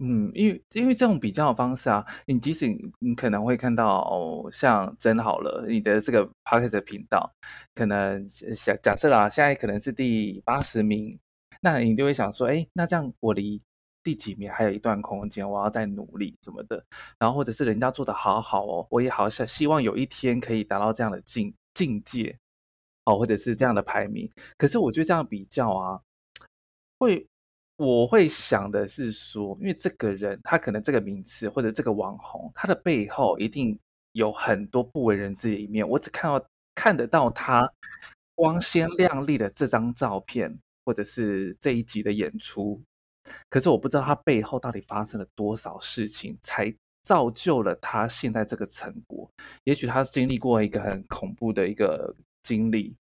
[0.00, 2.68] 嗯，因为因为这种比较的方式啊，你即使
[3.00, 7.28] 你可能会看到，哦，像真好了，你的这个 Podcast 频道，
[7.74, 11.18] 可能假假设啦，现在可能是第八十名，
[11.60, 13.60] 那你就会想说，哎，那这样我离
[14.04, 16.84] 第几名还有一段空间，我要再努力什么的，
[17.18, 22.38] 然后或者是人家做的好好哦，我也好想希望有一天可以达到这样的境境界，
[23.04, 26.00] 哦，或者是这样的排名，可是我觉得这样比较啊，
[27.00, 27.26] 会。
[27.78, 33.78] 我会想的是说，因为这个人他可能这个名次或者这个网红，他的背后一定
[34.12, 35.88] 有很多不为人知的一面。
[35.88, 37.70] 我只看到看得到他
[38.34, 40.52] 光鲜亮丽的这张照片，
[40.84, 42.82] 或者是这一集的演出，
[43.48, 46.74] 可是我不知道他背后到底发生了多少事情，才
[47.04, 49.30] 造就了他现在这个成果。
[49.62, 52.12] 也许他经历过一个很恐怖的一个
[52.42, 52.96] 经历，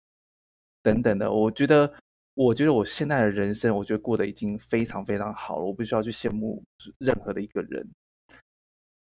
[0.82, 1.90] 等等的，我觉得。
[2.36, 5.64] 我觉得我现在的人生，我觉得过得已经非常非常好了。
[5.64, 6.62] 我不需要去羡慕
[6.98, 7.88] 任何的一个人。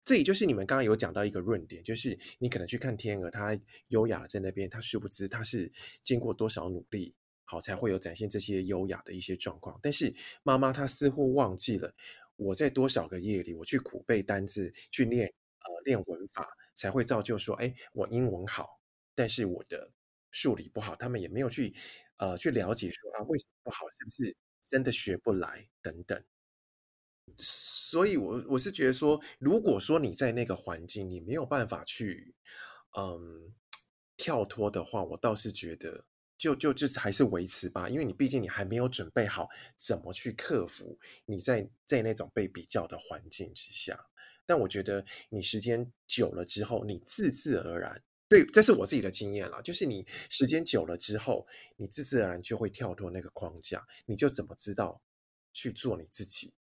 [0.05, 3.59] 这也就是你们刚刚有讲到一个论点，就是你可能去看天鹅，它
[3.89, 5.71] 优雅的在那边，它殊不知它是
[6.05, 7.13] 经过多少努力，
[7.45, 9.77] 好才会有展现这些优雅的一些状况。
[9.83, 10.15] 但是
[10.45, 11.93] 妈妈她似乎忘记了，
[12.37, 18.79] 我在多少个夜里，我去苦背单字，去练呃练文法，才会造就说，哎，我英文好，
[19.17, 19.91] 但是我的
[20.31, 20.95] 数理不好。
[20.97, 21.75] 他们也没有去
[22.17, 26.23] 呃去了解说啊为什么不好，是不是真的学不来等等。
[27.39, 32.35] 所以我，我是觉得说，如果说你在那个环境，你没有办法去，
[32.97, 33.55] 嗯，
[34.17, 36.07] 跳脱的话，我倒是觉得
[36.39, 44.09] 就，就就是还是维持吧，因为你毕竟你还没有准备好怎么去克服你在在那种被比较的环境之下。
[44.47, 55.01] 但我觉得你时间久了之后，你自自而然，对，这是我自己的经验了，就是你时间久了之后，你自自然然就会跳脱那个框架，你就怎么知道
[55.53, 56.53] 去做你自己。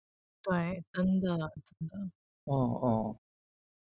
[0.43, 1.97] 对，真的真的，
[2.45, 3.17] 哦哦，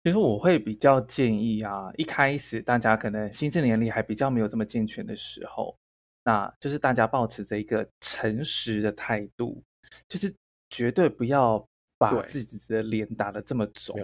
[0.03, 5.77] 其实我会比较建议啊，一开始大家可能心智年龄还比较没有这么健全的时候，
[6.25, 9.63] 那就是大家保持着一个诚实的态度，
[10.09, 10.35] 就是
[10.69, 11.65] 绝对不要
[11.97, 13.97] 把自己的脸打得这么肿，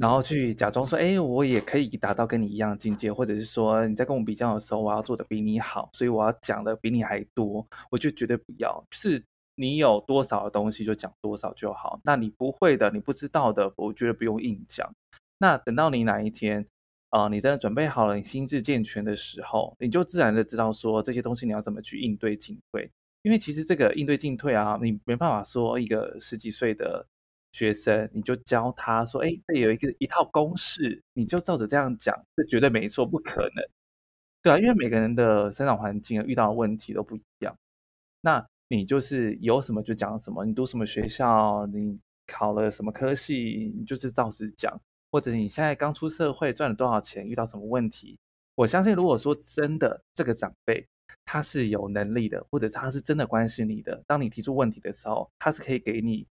[0.00, 9.22] 然后去假装说，哎，我也可以达到跟你一样境界，或者是说你在跟我比较的时候，我要做的比你好，所以我要讲的比你还多，我就绝对不要，就是。
[9.56, 12.00] 你有多少的东西就讲多少就好。
[12.02, 14.90] 那你不会的，你不知道的，我觉得不用硬讲。
[15.36, 16.66] 那等到你哪一天，
[17.10, 22.90] 啊、你真的准备好了，你心智健全的时候，你就自然的知道说这些东西你要怎么去应对进退。
[23.20, 27.04] 因为其实这个应对进退啊，你没办法说一个十几岁的
[27.52, 33.64] 学生，你就教他说，哎，这有一个一套公式，你就照着这样讲，这绝对没错，不可能。
[34.42, 37.56] 对啊，因为每个人的生长环境遇到的问题都不一样。
[38.20, 44.80] 那你就是有什么就讲什么，你读什么学校，你考了什么科系，你就是照实讲。
[45.12, 48.16] 或者你现在刚出社会，赚了多少钱，遇到什么问题，
[48.54, 50.86] 我相信，如果说真的这个长辈
[51.24, 56.24] 他是有能力的，或者他是真的关心你的，当你提出问题的时候，他是可以给你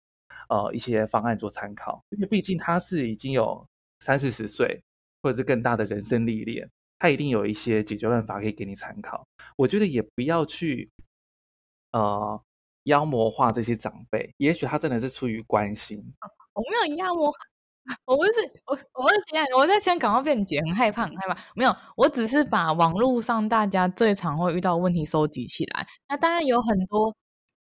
[0.49, 3.67] 呃一些方案做参考，因为毕竟他是已经有
[4.01, 4.81] 三四十岁，
[5.23, 9.27] 或者是更大的人生历练，他一定有一些解决办法可以给你参考。
[9.57, 10.91] 我觉得也不要去。
[11.93, 12.39] 呃，
[12.83, 15.99] 妖魔化这些长辈，也许他真的是出于关心。
[16.53, 17.39] 我没有妖魔化，
[18.05, 18.33] 我不是
[18.67, 21.35] 我，我是现在我在香港要辩解，很害怕，很害怕。
[21.57, 25.87] 没有，我只是把网络上大家最常会遇到问题收集起来。
[26.11, 27.17] 那当然有很多，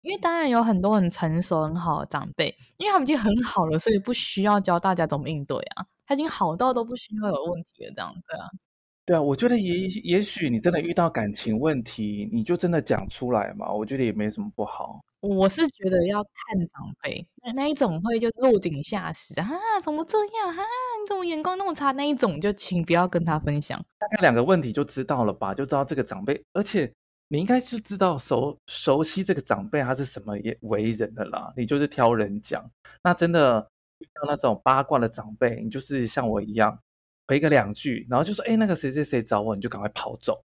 [0.06, 5.84] 因为当然有很多很成熟很好的长辈，因为他们已经很好了，所以不需要教大家怎么应对啊。
[6.06, 8.46] 他已经好到都不需要有问题了，这样对啊。
[9.04, 13.72] 对啊，我觉得也也许你真的遇到感情问题，你就真的讲出来嘛。
[13.72, 15.00] 我觉得也没什么不好。
[15.20, 19.48] 我是觉得要看长辈，那那一种会就落井下石啊，
[19.82, 20.62] 怎么这样啊？
[21.02, 21.90] 你怎么眼光那么差？
[21.92, 23.76] 那一种就请不要跟他分享。
[23.98, 25.52] 大概两个问题就知道了吧？
[25.54, 26.92] 就知道这个长辈，而且
[27.28, 31.52] 你应该就知道熟熟悉这个长辈他是什么为人的啦。
[31.56, 32.70] 你就是挑人讲，
[33.02, 33.68] 那真的
[33.98, 36.78] 遇到那种八卦的长辈，你就是像我一样。
[37.28, 40.40] 回个两句，然后就说：“哎，那个谁谁谁找我，你就赶快跑走。”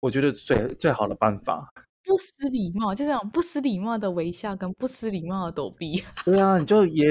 [0.00, 1.70] 我觉得最最好的办法，
[2.02, 6.02] 不失礼貌，就这样不失礼貌的微笑跟不失礼貌的躲避。
[6.24, 7.04] 对啊，你就也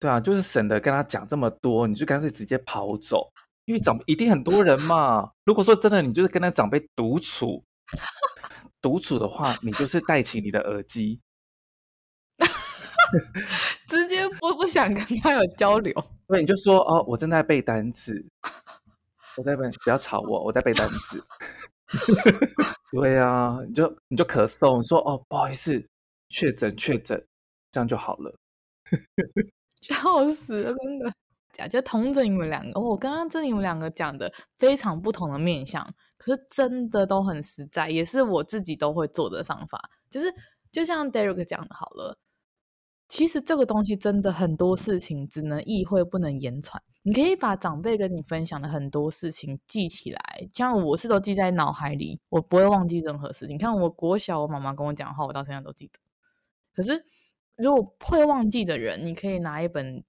[0.00, 3.30] 对啊，就是省得跟他讲这么多，你就干脆直接跑走，
[3.66, 5.30] 因为长一定很多人嘛。
[5.44, 7.62] 如果说真的，你就是跟他长辈独处，
[8.80, 11.20] 独处的话，你就是戴起你的耳机，
[13.88, 15.92] 直接不不想跟他有交流。
[16.26, 18.24] 所以你就说哦，我正在背单词，
[19.36, 21.22] 我在背，不要吵我，我在背单词。
[22.92, 25.84] 对啊，你就你就咳嗽，你说哦，不好意思，
[26.28, 27.26] 确诊确诊，
[27.70, 28.34] 这样就好了。
[29.80, 31.12] 笑死了，真的。
[31.52, 35.84] 假就同着你们两个，我刚刚这你们两个讲的非常不同的面向，
[36.20, 39.90] 可是真的都很实在，也是我自己都会做的方法。
[40.10, 40.30] 就是
[40.70, 42.18] 就像 Derek 讲的，好了。
[43.08, 46.80] 其实这个东西真的很多事情只能意会不能言传。
[47.02, 53.56] 你可以把长辈跟你分享的很多事情记起来，像我是都记在脑海里，我不会忘记任何事情。
[53.56, 55.98] 你看我国小我妈妈跟我讲话，我到现在都记得。
[56.72, 57.04] 可是
[57.56, 60.04] 如果会忘记的人，你可以拿一本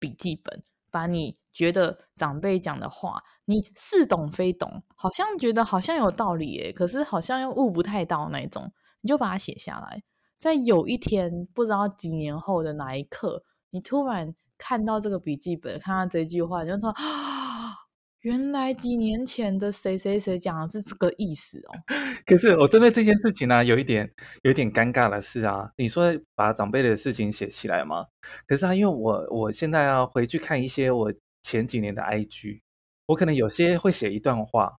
[0.00, 8.72] 笔记本，把你觉得长辈讲的话，你似懂非懂，好像觉得好像有道理耶，可是好像又悟不太到那种，
[9.02, 10.02] 你就把它写下来。
[10.38, 17.74] 在有一天，不知道几年后的哪一刻，你突然看到这个笔记本，看到这句话，你就说啊，
[18.22, 21.78] 原来几年前的谁谁谁讲的是这个意思哦。
[22.26, 24.10] 可是我针对这件事情呢、有一点
[24.42, 28.06] 有一点尴尬的是啊，你说把长辈的事情写起来吗？
[28.46, 32.60] 可是啊，因为我我现在要回去看一些我前几年的 IG，
[33.06, 34.78] 我可能有些会写一段话，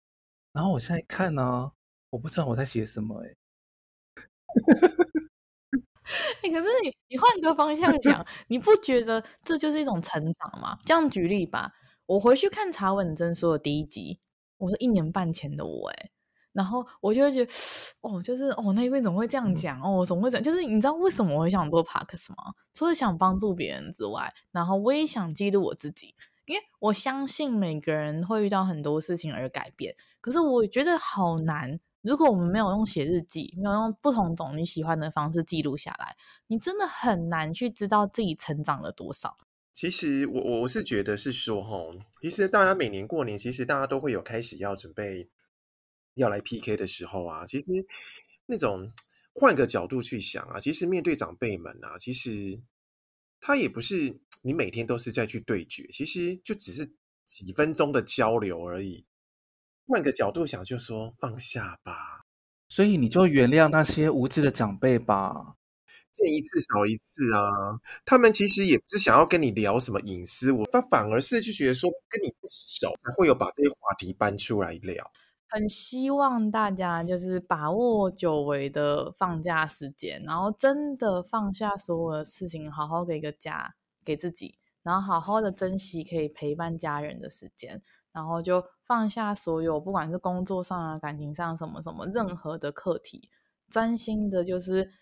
[0.52, 1.72] 然后我现在看呢、啊，
[2.10, 3.36] 我不知道我在写什么哎、欸。
[6.42, 10.78] 哎、欸，可是你你换个方向讲， 你不觉得这就是一种成长吗？
[10.84, 11.72] 这样举例吧。
[12.06, 14.18] 我回去看查稳真说的第一集，
[14.58, 16.10] 我是一年半前的我哎，
[16.52, 17.52] 然后我就会觉得，
[18.02, 19.80] 哦，就是哦，那一位怎么会这样讲？
[19.80, 20.42] 哦，我怎么会这样？
[20.42, 22.52] 就是你知道为什么我会想做 p a r k s 吗？
[22.74, 26.14] 除了想帮助别人之外，然后我也想记录我自己，
[26.47, 31.78] 因为我相信每个人会遇到很多事情而改变，可是我觉得好难。
[32.03, 36.16] 如果我们没有用写日记，没有用不同种你喜欢的方式记录下来，
[36.49, 39.36] 你真的很难去知道自己成长了多少。
[39.72, 45.30] 其实我我我是觉得是说齁，其实大家每年过年，其实大家都会有开始要准备
[46.14, 47.47] 要来 PK 的时候啊。
[47.47, 47.66] 其实
[48.47, 48.93] 那种
[49.32, 52.61] 换个角度去想啊，其实面对长辈们啊，其实
[53.40, 56.93] 他也不是你每天都是在去对决，其实就只是
[57.24, 59.07] 几分钟的交流而已。
[59.86, 62.26] 换个角度想，就说放下吧。
[62.68, 65.57] 所以你就原谅那些无知的长辈吧。
[66.12, 67.80] 见一次少一次啊！
[68.05, 75.11] 他们其实也不是想要跟你聊什么隐私，我他反而是就觉得说跟你不熟，才会有把这些话题搬出来聊。
[75.49, 83.74] 很希望大家就是把握久违的放假时间，然后真的放下所有的事情，好好给一个家
[84.05, 87.82] 给自己，然后好好的珍惜可以陪伴家人的时间，
[88.12, 93.30] 然后就放下所有不管是工作上啊、感情上什么什么任何的课题，
[93.68, 94.92] 专心的就是。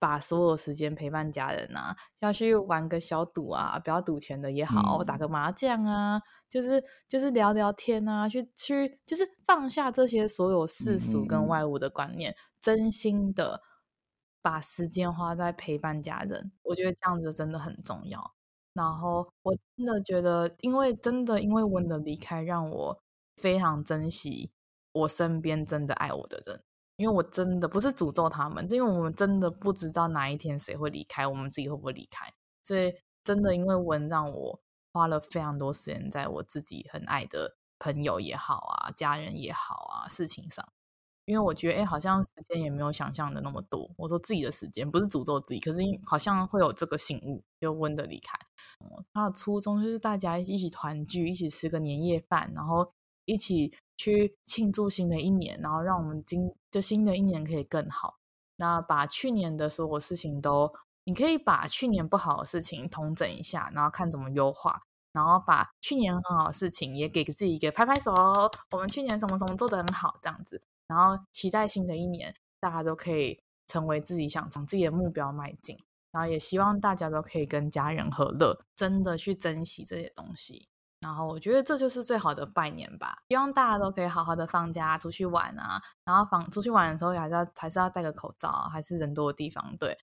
[0.00, 13.60] 把所有时间陪伴家人啊，要去玩个小赌啊，不要赌钱的也好，嗯、打个麻将啊，就是就是聊聊天啊，去去就是放下这些所有世俗跟外物的观念，嗯、真心的
[14.40, 18.37] 把时间花在陪伴家人，我觉得这样子真的很重要。
[18.78, 23.02] 然后我真的觉得，因为真的因为温的离开，让我
[23.36, 24.52] 非常珍惜
[24.92, 26.62] 我身边真的爱我的人。
[26.96, 32.32] 因为我真的不是诅咒他们，是因为我们真的不知道哪一天谁会离开，我们自己会不会离开，
[32.64, 34.60] 所以真的因为文让我
[34.92, 40.68] 花了非常多时间在我自己很爱的朋友也好啊，家人也好啊，事情上，
[41.28, 43.88] 因为我觉得哎，好像时间也没有想象的那么多。
[43.96, 48.38] 我说自己的时间不是诅咒自己，可是好像会有这个醒悟，就温的离开。
[49.12, 52.92] 他的初衷就是大家一起团聚，一起吃个年夜饭，然后
[53.26, 53.74] 一起。
[54.00, 58.14] 去庆祝新的一年，然后让我们今就新的一年可以更好。
[58.54, 60.72] 那把去年的所有事情都，
[61.02, 68.14] 你可以把去年不好的事情统整一下，然后看怎么优化，然后把去年很好的事情也给自己一个拍拍手。
[68.70, 75.78] 我们去年什么什么做得很好，这样子，然后期待新的一年，大家都可以成为自己想从自己的目标迈进。
[76.10, 80.66] 然后也希望大家都可以跟家人和乐，真的去珍惜这些东西。
[81.00, 89.76] 然后我觉得这就是最好的拜年吧，希望大家都可以好好的放假出去玩啊，然后放出去玩的时候还是要还是要戴个口罩，还是人多的地方。
[89.76, 89.96] 对，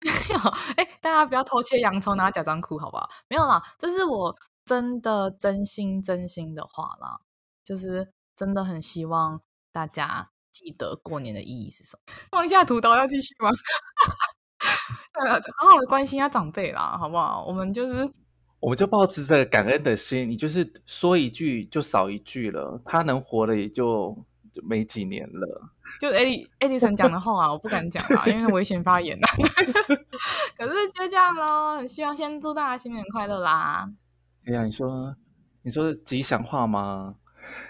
[0.76, 3.08] 哎，大家不要偷切洋葱，然后假装哭，好不好？
[3.28, 7.20] 没有啦，这是我真的真心真心的话啦，
[7.64, 9.40] 就是真的很希望
[9.76, 12.14] 大家记得过年的意义是什么。
[12.30, 13.50] 放下屠刀要继续吗？
[15.12, 17.44] 好好的关心一下长辈啦，好不好？
[17.46, 18.10] 我们就是。
[18.58, 24.16] 我们就抱持着感恩的心，你就是说一句就少一句了，他能活的也就
[24.62, 25.70] 没几年了。
[26.00, 29.28] 就艾迪艾迪森讲的话啊，我不敢讲啊，因为危险发言啊。
[30.56, 33.86] 可是就这样喽，很希望先祝大家新年快乐啦！
[34.46, 35.14] 哎呀，你说
[35.60, 37.16] 你说吉祥话吗？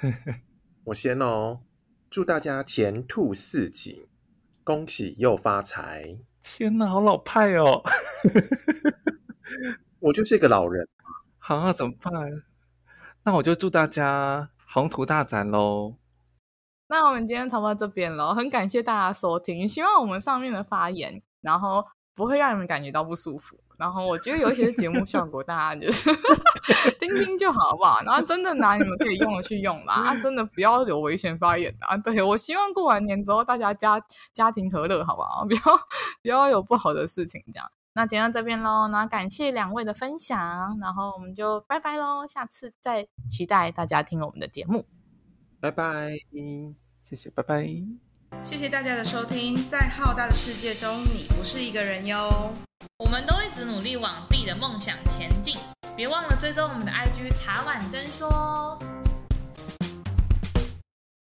[0.86, 1.62] 我先哦，
[2.16, 4.08] 祝大家前兔似锦，
[4.64, 6.16] 恭喜又发财！
[6.42, 7.82] 天哪，好老派哦！
[10.00, 10.88] 我就是一个老人，
[11.36, 12.12] 好啊，怎么办？
[13.22, 15.96] 那我就祝大家宏图大展喽。
[16.86, 21.84] 那我们今天差不多到这边了，很感谢大家收听，希望我们上面的发言，然后
[22.14, 23.60] 不会让你们感觉到不舒服。
[23.76, 26.10] 然后我觉得有一些节目效果，大家就是
[26.98, 28.00] 听听就好，好不好？
[28.02, 31.96] 然后真的拿你们可以用的去用啦，啊，真的不要有危险发言啊！
[31.98, 35.44] 对，我希望过完年之后大家家家庭和乐，好不好？
[35.48, 35.60] 不要
[36.22, 37.70] 不要有不好的事情这样。
[37.92, 44.86] 那今天到这边喽，那感谢两位的分享，然后我们就拜拜喽，下次再期待大家听我们的节目，
[45.60, 46.12] 拜拜，
[47.04, 47.66] 谢谢，拜拜，
[48.42, 52.52] 谢谢大家的收听，在浩大的世界中，你不是一个人哟，
[52.98, 55.56] 我们都一直努力往自己的梦想前进，
[55.96, 58.78] 别忘了追踪我们的 IG 茶碗真说。